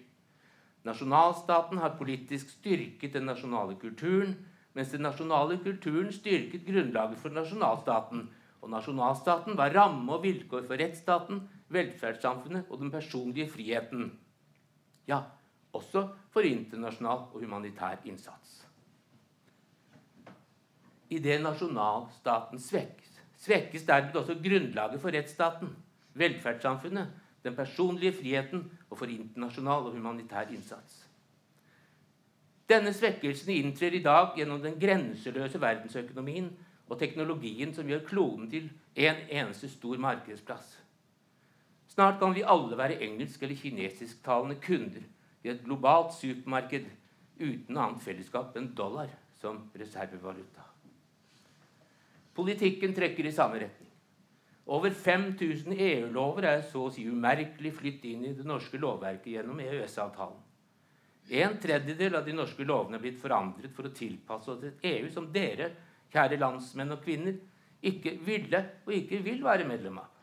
Nasjonalstaten 0.88 1.82
har 1.84 1.98
politisk 2.00 2.50
styrket 2.56 3.14
den 3.14 3.28
nasjonale 3.30 3.76
kulturen, 3.82 4.38
mens 4.78 4.94
den 4.94 5.04
nasjonale 5.06 5.58
kulturen 5.62 6.14
styrket 6.14 6.66
grunnlaget 6.66 7.20
for 7.22 7.34
nasjonalstaten. 7.34 8.28
Og 8.62 8.72
nasjonalstaten 8.74 9.58
var 9.58 9.76
ramme 9.76 10.16
og 10.16 10.24
vilkår 10.24 10.64
for 10.66 10.80
rettsstaten, 10.80 11.44
velferdssamfunnet 11.74 12.72
og 12.72 12.82
den 12.82 12.94
personlige 12.94 13.50
friheten. 13.52 14.12
Ja, 15.08 15.22
også 15.74 16.08
for 16.34 16.46
internasjonal 16.48 17.28
og 17.34 17.40
humanitær 17.42 18.02
innsats. 18.06 18.64
Idet 21.10 21.42
nasjonalstaten 21.42 22.60
svekkes, 22.60 23.22
svekkes 23.40 23.86
dermed 23.88 24.16
også 24.16 24.36
grunnlaget 24.44 25.02
for 25.02 25.16
rettsstaten, 25.16 25.70
velferdssamfunnet, 26.14 27.08
den 27.44 27.56
personlige 27.56 28.14
friheten 28.14 28.72
og 28.90 28.98
for 28.98 29.06
internasjonal 29.06 29.88
og 29.88 29.96
humanitær 29.96 30.52
innsats. 30.52 31.06
Denne 32.68 32.92
svekkelsen 32.94 33.54
inntrer 33.54 33.96
i 33.96 34.04
dag 34.04 34.34
gjennom 34.36 34.60
den 34.62 34.76
grenseløse 34.80 35.62
verdensøkonomien 35.62 36.50
og 36.90 37.00
teknologien 37.00 37.72
som 37.76 37.88
gjør 37.88 38.04
kloden 38.10 38.50
til 38.52 38.68
en 38.96 39.24
eneste 39.30 39.70
stor 39.72 39.98
markedsplass. 40.04 40.76
Snart 41.98 42.20
kan 42.20 42.34
vi 42.34 42.44
alle 42.46 42.78
være 42.78 43.00
engelsk- 43.02 43.42
eller 43.42 43.58
kinesisktalende 43.58 44.56
kunder 44.62 45.02
i 45.44 45.50
et 45.50 45.64
globalt 45.66 46.12
supermarked 46.14 46.84
uten 47.40 47.78
annet 47.78 48.04
fellesskap 48.04 48.54
enn 48.60 48.68
dollar 48.78 49.08
som 49.42 49.64
reservevaluta. 49.74 50.62
Politikken 52.38 52.92
trekker 52.94 53.26
i 53.26 53.32
samme 53.34 53.58
retning. 53.64 53.90
Over 54.68 54.94
5000 54.94 55.74
EU-lover 55.74 56.46
er 56.46 56.62
så 56.70 56.84
å 56.86 56.92
si 56.94 57.08
umerkelig 57.10 57.72
flyttet 57.80 58.06
inn 58.12 58.28
i 58.30 58.34
det 58.38 58.46
norske 58.46 58.78
lovverket 58.78 59.32
gjennom 59.32 59.64
EØS-avtalen. 59.64 60.44
En 61.40 61.56
tredjedel 61.64 62.20
av 62.20 62.28
de 62.28 62.36
norske 62.38 62.68
lovene 62.68 63.00
er 63.00 63.06
blitt 63.08 63.18
forandret 63.24 63.74
for 63.74 63.90
å 63.90 63.96
tilpasse 63.96 64.54
oss 64.54 64.68
et 64.70 64.86
EU 64.92 65.10
som 65.10 65.32
dere, 65.34 65.72
kjære 66.14 66.38
landsmenn 66.38 66.94
og 66.94 67.02
-kvinner, 67.02 67.42
ikke 67.82 68.20
ville 68.22 68.64
og 68.86 68.94
ikke 68.94 69.24
vil 69.24 69.44
være 69.44 69.66
medlem 69.66 69.98
av. 69.98 70.14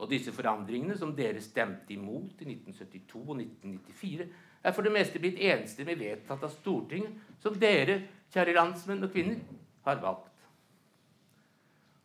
Og 0.00 0.08
disse 0.08 0.32
forandringene, 0.32 0.96
som 0.96 1.12
dere 1.16 1.42
stemte 1.44 1.92
imot 1.92 2.40
i 2.40 2.48
1972 2.48 3.20
og 3.20 3.34
1994, 3.36 4.28
er 4.64 4.72
for 4.72 4.86
det 4.86 4.92
meste 4.94 5.20
blitt 5.20 5.40
enstemmig 5.44 5.98
vedtatt 6.00 6.44
av 6.46 6.52
Stortinget, 6.54 7.12
som 7.40 7.56
dere, 7.60 8.00
kjære 8.32 8.56
landsmenn 8.56 9.04
og 9.04 9.10
-kvinner, 9.10 9.38
har 9.84 10.00
valgt. 10.00 10.26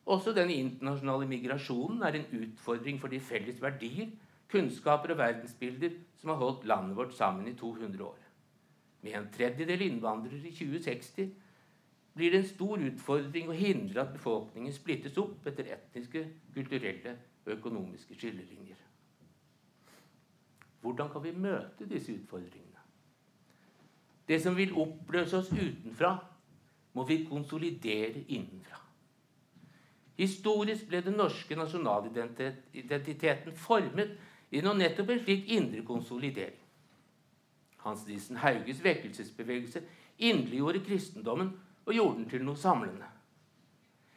Også 0.05 0.33
den 0.33 0.49
internasjonale 0.49 1.27
migrasjonen 1.27 2.03
er 2.03 2.15
en 2.15 2.41
utfordring 2.41 2.99
for 3.01 3.07
de 3.07 3.19
felles 3.19 3.61
verdier, 3.61 4.09
kunnskaper 4.51 5.11
og 5.11 5.17
verdensbilder 5.17 5.89
som 6.15 6.29
har 6.29 6.37
holdt 6.37 6.65
landet 6.65 6.97
vårt 6.97 7.13
sammen 7.13 7.47
i 7.47 7.53
200 7.53 8.03
år. 8.03 8.17
Med 9.01 9.15
en 9.15 9.29
tredjedel 9.33 9.81
innvandrere 9.81 10.47
i 10.47 10.51
2060 10.51 11.31
blir 12.15 12.31
det 12.31 12.39
en 12.39 12.47
stor 12.47 12.77
utfordring 12.77 13.49
å 13.49 13.57
hindre 13.57 14.01
at 14.01 14.13
befolkningen 14.13 14.73
splittes 14.73 15.17
opp 15.17 15.47
etter 15.47 15.63
etniske, 15.63 16.27
kulturelle 16.53 17.17
økonomiske 17.45 18.15
skillelinjer. 18.15 18.79
Hvordan 20.81 21.09
kan 21.09 21.23
vi 21.23 21.31
møte 21.31 21.87
disse 21.89 22.13
utfordringene? 22.13 22.81
Det 24.27 24.41
som 24.41 24.57
vil 24.57 24.73
oppløse 24.73 25.37
oss 25.37 25.51
utenfra, 25.51 26.17
må 26.93 27.03
vi 27.03 27.25
konsolidere 27.29 28.23
innenfra. 28.27 28.79
Historisk 30.17 30.87
ble 30.87 31.01
den 31.03 31.17
norske 31.19 31.57
nasjonalidentiteten 31.59 33.57
formet 33.59 34.13
gjennom 34.51 34.77
nettopp 34.79 35.11
en 35.11 35.19
slik 35.25 35.49
indre 35.51 35.83
konsolidering. 35.85 36.61
Hans 37.83 38.05
Nissen 38.07 38.39
Hauges 38.41 38.79
vekkelsesbevegelse 38.83 39.83
inderliggjorde 40.17 40.85
kristendommen 40.85 41.51
og 41.85 41.93
gjorde 41.93 42.17
den 42.21 42.29
til 42.29 42.45
noe 42.47 42.57
samlende. 42.57 43.09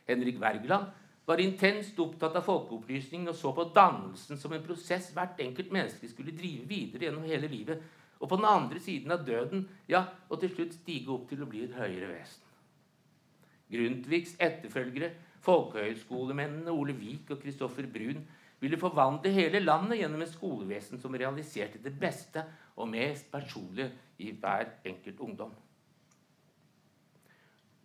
Henrik 0.08 0.38
Wergeland 0.40 0.86
var 1.28 1.42
intenst 1.44 1.98
opptatt 2.00 2.38
av 2.40 2.46
folkeopplysningen 2.46 3.28
og 3.28 3.36
så 3.36 3.52
på 3.52 3.66
dannelsen 3.76 4.40
som 4.40 4.54
en 4.56 4.64
prosess 4.64 5.10
hvert 5.12 5.40
enkelt 5.44 5.72
menneske 5.74 6.08
skulle 6.08 6.32
drive 6.32 6.64
videre 6.70 7.04
gjennom 7.04 7.26
hele 7.28 7.50
livet, 7.52 7.82
og 8.18 8.30
på 8.30 8.38
den 8.40 8.48
andre 8.48 8.80
siden 8.82 9.12
av 9.14 9.26
døden, 9.26 9.66
ja, 9.90 10.06
og 10.28 10.40
til 10.40 10.54
slutt 10.54 10.78
stige 10.80 11.12
opp 11.12 11.28
til 11.28 11.44
å 11.44 11.50
bli 11.50 11.66
et 11.66 11.76
høyere 11.76 12.08
vesen. 12.10 12.48
Grundtvigs 13.68 14.34
etterfølgere, 14.40 15.12
folkehøyskolemennene 15.44 16.72
Ole 16.72 16.96
Vik 16.96 17.34
og 17.36 17.42
Kristoffer 17.44 17.86
Brun, 17.92 18.24
ville 18.58 18.80
forvandle 18.80 19.30
hele 19.30 19.60
landet 19.62 20.00
gjennom 20.00 20.24
et 20.24 20.32
skolevesen 20.32 20.98
som 20.98 21.14
realiserte 21.14 21.78
det 21.84 21.92
beste 22.00 22.42
og 22.80 22.88
mest 22.90 23.28
personlige 23.30 23.92
i 24.24 24.32
hver 24.32 24.78
enkelt 24.88 25.20
ungdom. 25.28 25.52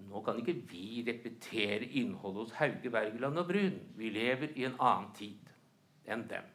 Nå 0.10 0.22
kan 0.26 0.38
ikke 0.40 0.56
vi 0.70 1.04
repetere 1.08 1.88
innholdet 2.00 2.44
hos 2.44 2.58
Hauge, 2.60 2.92
Wergeland 2.94 3.40
og 3.42 3.48
Brun. 3.50 3.80
Vi 3.98 4.10
lever 4.14 4.54
i 4.56 4.66
en 4.68 4.78
annen 4.80 5.12
tid 5.18 5.52
enn 6.06 6.26
dem. 6.30 6.48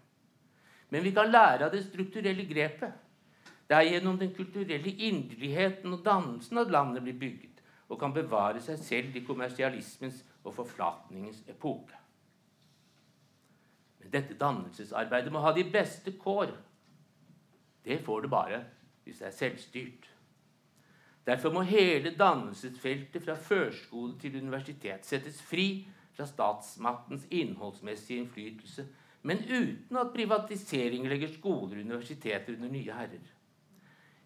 Men 0.90 1.04
vi 1.04 1.12
kan 1.16 1.30
lære 1.30 1.66
av 1.66 1.72
det 1.72 1.84
strukturelle 1.84 2.46
grepet. 2.48 2.92
Det 3.68 3.76
er 3.76 3.90
gjennom 3.90 4.16
den 4.20 4.32
kulturelle 4.34 4.92
inderligheten 4.92 5.92
og 5.92 6.04
dannelsen 6.04 6.58
at 6.58 6.70
landet 6.72 7.04
blir 7.04 7.18
bygget 7.20 7.62
og 7.88 8.00
kan 8.00 8.12
bevare 8.12 8.60
seg 8.64 8.80
selv 8.80 9.16
i 9.16 9.24
kommersialismens 9.24 10.22
og 10.44 10.54
forflatningens 10.56 11.42
epoke. 11.48 11.96
Men 13.98 14.12
dette 14.12 14.36
dannelsesarbeidet 14.40 15.32
må 15.32 15.42
ha 15.44 15.52
de 15.56 15.64
beste 15.72 16.12
kår. 16.20 16.52
Det 17.84 18.00
får 18.04 18.24
det 18.24 18.30
bare 18.30 18.62
hvis 19.04 19.20
det 19.20 19.26
er 19.28 19.36
selvstyrt. 19.36 20.08
Derfor 21.28 21.52
må 21.52 21.60
hele 21.68 22.14
dannelsesfeltet 22.16 23.20
fra 23.24 23.34
førskole 23.36 24.14
til 24.20 24.38
universitet 24.40 25.04
settes 25.04 25.42
fri 25.44 25.84
fra 26.16 26.24
statsmaktens 26.26 27.26
innholdsmessige 27.30 28.22
innflytelse, 28.22 28.86
men 29.28 29.42
uten 29.44 29.98
at 30.00 30.14
privatisering 30.14 31.04
legger 31.08 31.34
skoler 31.34 31.76
og 31.76 31.82
universiteter 31.84 32.54
under 32.56 32.72
nye 32.72 32.96
herrer. 32.96 33.26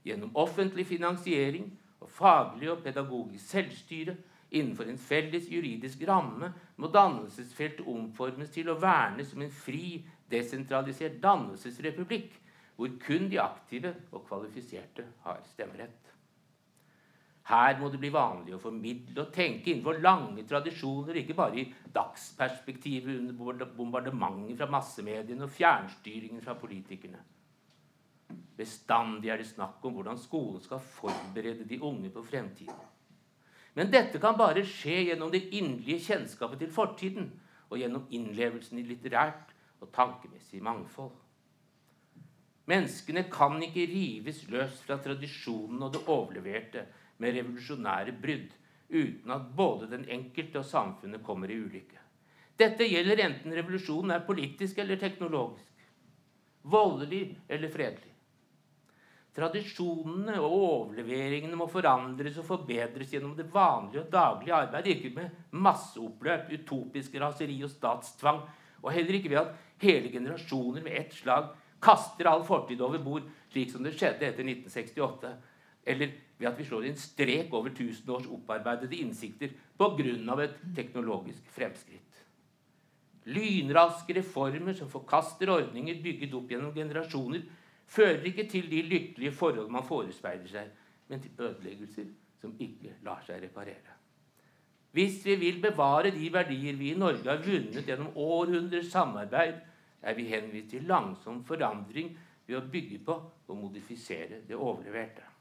Gjennom 0.07 0.37
offentlig 0.39 0.87
finansiering 0.87 1.73
og 2.01 2.11
faglig 2.11 2.71
og 2.71 2.85
pedagogisk 2.87 3.51
selvstyre 3.51 4.17
innenfor 4.51 4.87
en 4.87 4.99
felles 4.99 5.51
juridisk 5.51 6.07
ramme 6.09 6.53
må 6.77 6.91
dannelsesfeltet 6.93 7.87
omformes 7.89 8.55
til 8.55 8.71
å 8.71 8.79
verne 8.79 9.27
som 9.27 9.43
en 9.43 9.51
fri, 9.51 10.05
desentralisert 10.31 11.19
dannelsesrepublikk, 11.23 12.39
hvor 12.77 12.95
kun 13.03 13.29
de 13.31 13.43
aktive 13.43 13.95
og 14.13 14.27
kvalifiserte 14.29 15.07
har 15.27 15.43
stemmerett. 15.51 16.12
Her 17.53 17.77
må 17.77 17.91
det 17.93 17.99
bli 18.01 18.09
vanlig 18.09 18.55
å 18.57 18.63
formidle 18.63 19.27
og 19.27 19.33
tenke 19.35 19.69
innenfor 19.69 19.99
lange 20.01 20.41
tradisjoner, 20.49 21.19
ikke 21.21 21.37
bare 21.37 21.61
i 21.61 21.67
dagsperspektivet 21.93 23.19
under 23.19 23.69
bombardementet 23.77 24.57
fra 24.57 24.71
massemediene 24.73 25.45
og 25.45 25.53
fjernstyringen 25.53 26.41
fra 26.41 26.57
politikerne. 26.57 27.21
Bestandig 28.57 29.29
er 29.29 29.43
det 29.43 29.51
snakk 29.51 29.85
om 29.85 29.99
hvordan 29.99 30.21
skolen 30.21 30.65
skal 30.65 30.81
forberede 30.95 31.67
de 31.69 31.81
unge 31.85 32.09
på 32.15 32.25
fremtiden. 32.25 32.89
Men 33.77 33.93
dette 33.93 34.21
kan 34.21 34.37
bare 34.37 34.65
skje 34.69 35.11
gjennom 35.11 35.33
det 35.33 35.47
inderlige 35.51 36.07
kjennskapet 36.09 36.61
til 36.61 36.73
fortiden 36.73 37.29
og 37.69 37.79
gjennom 37.81 38.09
innlevelsen 38.13 38.81
i 38.81 38.87
litterært 38.89 39.53
og 39.83 39.93
tankemessig 39.93 40.61
mangfold. 40.65 41.13
Menneskene 42.73 43.27
kan 43.33 43.61
ikke 43.65 43.89
rives 43.91 44.45
løs 44.53 44.81
fra 44.87 44.97
tradisjonen 45.03 45.81
og 45.83 45.93
det 45.97 46.05
overleverte 46.07 46.85
med 47.23 47.37
revolusjonære 47.39 48.15
brudd 48.23 48.53
uten 48.93 49.33
at 49.33 49.51
både 49.57 49.89
den 49.89 50.07
enkelte 50.11 50.61
og 50.61 50.69
samfunnet 50.69 51.25
kommer 51.25 51.51
i 51.51 51.59
ulykke. 51.63 52.01
Dette 52.61 52.87
gjelder 52.87 53.25
enten 53.25 53.55
revolusjonen 53.57 54.13
er 54.15 54.27
politisk 54.27 54.79
eller 54.83 55.01
teknologisk, 55.01 55.87
voldelig 56.69 57.25
eller 57.49 57.73
fredelig. 57.73 58.11
Tradisjonene 59.33 60.35
og 60.45 60.55
overleveringene 60.59 61.57
må 61.57 61.65
forandres 61.73 62.37
og 62.43 62.45
forbedres 62.51 63.15
gjennom 63.15 63.33
det 63.39 63.47
vanlige 63.55 64.03
og 64.03 64.11
daglige 64.13 64.59
arbeidet, 64.59 64.99
ikke 64.99 65.15
med 65.17 65.39
masseoppløp, 65.65 66.53
utopisk 66.53 67.17
raseri 67.23 67.57
og 67.65 67.73
statstvang, 67.73 68.43
og 68.83 68.93
heller 68.93 69.17
ikke 69.17 69.33
ved 69.33 69.41
at 69.41 69.55
hele 69.81 70.13
generasjoner 70.13 70.85
med 70.85 70.99
ett 71.01 71.17
slag 71.17 71.49
kaster 71.83 72.29
all 72.29 72.45
fortid 72.47 72.83
over 72.85 73.01
bord, 73.03 73.25
slik 73.51 73.73
som 73.73 73.83
det 73.83 73.95
skjedde 73.97 74.29
etter 74.29 74.45
1968, 74.45 75.33
eller 75.89 76.13
ved 76.43 76.51
at 76.51 76.59
vi 76.59 76.67
slår 76.67 76.89
en 76.89 76.99
strek 76.99 77.53
over 77.55 77.71
tusen 77.75 78.11
års 78.11 78.27
opparbeidede 78.27 78.99
innsikter 78.99 79.55
pga. 79.79 80.43
et 80.43 80.57
teknologisk 80.75 81.47
fremskritt. 81.55 82.25
Lynraske 83.27 84.17
reformer 84.19 84.75
som 84.75 84.91
forkaster 84.91 85.51
ordninger 85.51 86.03
bygget 86.03 86.35
opp 86.35 86.51
gjennom 86.51 86.75
generasjoner, 86.75 87.43
fører 87.87 88.25
ikke 88.27 88.49
til 88.51 88.71
de 88.71 88.83
lykkelige 88.83 89.33
forhold 89.33 89.71
man 89.71 89.87
forespeiler 89.87 90.49
seg, 90.49 90.71
men 91.09 91.21
til 91.21 91.31
ødeleggelser 91.39 92.11
som 92.41 92.57
ikke 92.59 92.97
lar 93.05 93.23
seg 93.27 93.43
reparere. 93.43 93.99
Hvis 94.93 95.25
vi 95.25 95.37
vil 95.37 95.61
bevare 95.63 96.11
de 96.11 96.33
verdier 96.33 96.77
vi 96.77 96.91
i 96.91 96.99
Norge 96.99 97.29
har 97.29 97.45
vunnet 97.45 97.87
gjennom 97.87 98.17
århundrers 98.17 98.91
samarbeid, 98.91 99.61
er 100.03 100.15
vi 100.15 100.27
henvist 100.27 100.71
til 100.75 100.89
langsom 100.91 101.45
forandring 101.45 102.17
ved 102.47 102.59
å 102.59 102.67
bygge 102.73 102.99
på 103.07 103.21
og 103.47 103.57
modifisere 103.57 104.43
det 104.49 104.59
overleverte. 104.59 105.32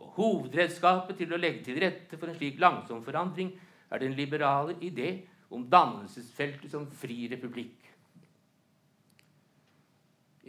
Og 0.00 0.14
Hovedredskapet 0.16 1.18
til 1.20 1.32
å 1.32 1.40
legge 1.40 1.64
til 1.66 1.80
rette 1.82 2.18
for 2.18 2.30
en 2.30 2.38
slik 2.38 2.60
langsom 2.62 3.02
forandring 3.04 3.52
er 3.90 4.02
den 4.02 4.16
liberale 4.16 4.76
idé 4.84 5.12
om 5.50 5.66
dannelsesfeltet 5.70 6.70
som 6.72 6.86
fri 6.86 7.26
republikk. 7.30 7.76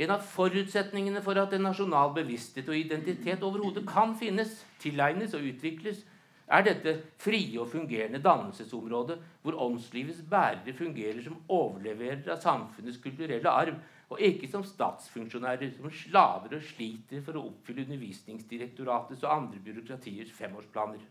En 0.02 0.14
av 0.16 0.24
forutsetningene 0.24 1.22
for 1.22 1.38
at 1.38 1.52
en 1.54 1.66
nasjonal 1.68 2.14
bevissthet 2.16 2.70
og 2.72 2.78
identitet 2.78 3.44
overhodet 3.44 3.84
kan 3.90 4.16
finnes, 4.18 4.54
tilegnes 4.82 5.36
og 5.38 5.46
utvikles, 5.52 6.06
er 6.52 6.66
dette 6.66 6.94
frie 7.22 7.60
og 7.62 7.70
fungerende 7.72 8.20
dannelsesområdet 8.24 9.18
hvor 9.44 9.60
åndslivets 9.68 10.24
bærere 10.32 10.74
fungerer 10.76 11.22
som 11.24 11.38
overleverere 11.48 12.34
av 12.34 12.42
samfunnets 12.44 13.00
kulturelle 13.04 13.52
arv 13.52 13.78
og 14.12 14.20
ikke 14.20 14.50
som 14.52 14.64
statsfunksjonærer, 14.68 15.72
som 15.78 15.92
slaver 15.96 16.58
og 16.58 16.64
sliter 16.68 17.22
for 17.24 17.40
å 17.40 17.46
oppfylle 17.48 17.86
Undervisningsdirektoratets 17.86 19.24
og 19.24 19.36
andre 19.38 19.62
byråkratiers 19.64 20.34
femårsplaner. 20.36 21.06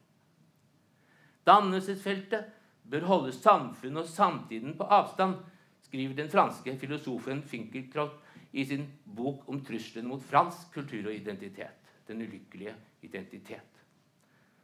Dannelsesfeltet 1.48 2.50
bør 2.90 3.06
holde 3.08 3.32
samfunnet 3.32 4.04
og 4.04 4.12
samtiden 4.12 4.76
på 4.76 4.84
avstand, 4.84 5.38
skriver 5.86 6.18
den 6.18 6.30
franske 6.30 6.76
filosofen 6.78 7.40
Finkelkraut 7.42 8.20
i 8.52 8.64
sin 8.68 8.84
bok 9.16 9.48
om 9.48 9.64
trusselen 9.64 10.10
mot 10.10 10.22
fransk 10.22 10.68
kultur 10.74 11.08
og 11.08 11.14
identitet. 11.14 11.76
Den 12.06 12.20
ulykkelige 12.22 12.74
identitet. 13.02 13.84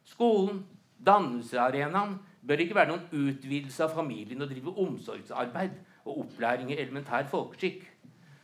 Skolen, 0.05 0.65
dannelsesarenaen, 1.07 2.19
bør 2.47 2.63
ikke 2.63 2.77
være 2.77 2.93
noen 2.93 3.29
utvidelse 3.31 3.85
av 3.87 3.95
familien 3.97 4.43
og 4.43 4.51
drive 4.51 4.75
omsorgsarbeid 4.83 5.79
og 6.07 6.25
opplæring 6.25 6.71
i 6.73 6.79
elementær 6.79 7.27
folkeskikk. 7.31 7.85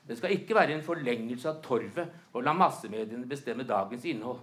Den 0.08 0.18
skal 0.18 0.34
ikke 0.34 0.54
være 0.54 0.74
en 0.74 0.82
forlengelse 0.84 1.48
av 1.48 1.60
torvet 1.62 2.32
og 2.32 2.42
la 2.42 2.54
massemediene 2.56 3.28
bestemme 3.30 3.66
dagens 3.66 4.04
innhold. 4.10 4.40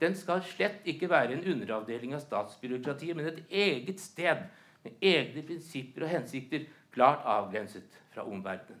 Den 0.00 0.14
skal 0.18 0.42
slett 0.46 0.86
ikke 0.90 1.08
være 1.10 1.34
en 1.34 1.44
underavdeling 1.54 2.14
av 2.14 2.22
statsbyråkratiet, 2.22 3.16
men 3.16 3.30
et 3.30 3.42
eget 3.50 4.00
sted 4.02 4.46
med 4.84 4.98
egne 5.02 5.42
prinsipper 5.46 6.06
og 6.06 6.12
hensikter 6.12 6.66
klart 6.94 7.24
avgrenset 7.24 8.00
fra 8.14 8.26
omverdenen. 8.26 8.80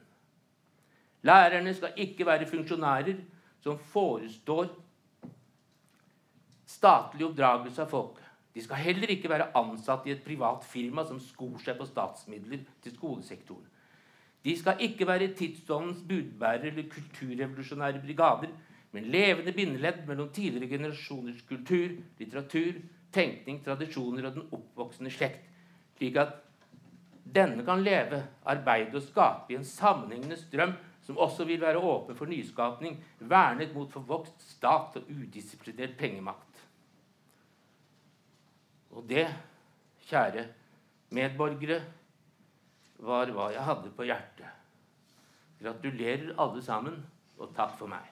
Lærerne 1.24 1.72
skal 1.74 1.96
ikke 1.96 2.26
være 2.26 2.46
funksjonærer 2.46 3.22
som 3.64 3.78
forestår 3.78 4.68
statlig 6.68 7.24
oppdragelse 7.26 7.82
av 7.82 7.88
folk. 7.88 8.18
De 8.54 8.62
skal 8.62 8.82
heller 8.84 9.10
ikke 9.10 9.30
være 9.32 9.48
ansatt 9.58 10.04
i 10.06 10.12
et 10.14 10.24
privat 10.24 10.64
firma 10.68 11.02
som 11.08 11.20
skor 11.20 11.56
seg 11.62 11.78
på 11.78 11.88
statsmidler 11.88 12.60
til 12.84 12.94
skolesektoren. 12.94 13.64
De 14.44 14.56
skal 14.58 14.80
ikke 14.84 15.06
være 15.08 15.32
tidsåndens 15.32 16.02
budbærere 16.08 16.66
eller 16.66 16.90
kulturrevolusjonære 16.92 18.02
brigader, 18.04 18.52
men 18.92 19.04
levende 19.10 19.52
bindeledd 19.52 20.04
mellom 20.06 20.28
tidligere 20.32 20.68
generasjoners 20.68 21.42
kultur, 21.48 21.96
litteratur, 22.18 22.80
tenkning, 23.12 23.62
tradisjoner 23.64 24.28
og 24.28 24.34
den 24.36 24.48
oppvoksende 24.52 25.10
slekt, 25.10 25.46
slik 25.96 26.18
at 26.20 26.34
denne 27.34 27.64
kan 27.64 27.82
leve, 27.82 28.20
arbeide 28.44 29.00
og 29.00 29.02
skape 29.02 29.54
i 29.54 29.56
en 29.58 29.64
sammenhengende 29.64 30.36
strøm 30.38 30.76
som 31.04 31.18
også 31.18 31.44
vil 31.44 31.60
være 31.60 31.80
åpen 31.80 32.16
for 32.16 32.28
nyskapning, 32.28 32.96
vernet 33.20 33.74
mot 33.74 33.90
forvokst 33.92 34.44
stat 34.54 34.96
og 35.00 35.10
udisiplinert 35.10 35.96
pengemakt. 35.98 36.62
Og 38.94 39.04
det, 39.08 39.26
kjære 40.08 40.46
medborgere, 41.10 41.80
var 43.04 43.32
hva 43.36 43.50
jeg 43.54 43.64
hadde 43.64 43.92
på 43.94 44.06
hjertet. 44.08 44.48
Gratulerer 45.60 46.34
alle 46.40 46.62
sammen, 46.64 46.98
og 47.38 47.52
takk 47.56 47.76
for 47.78 47.90
meg. 47.90 48.10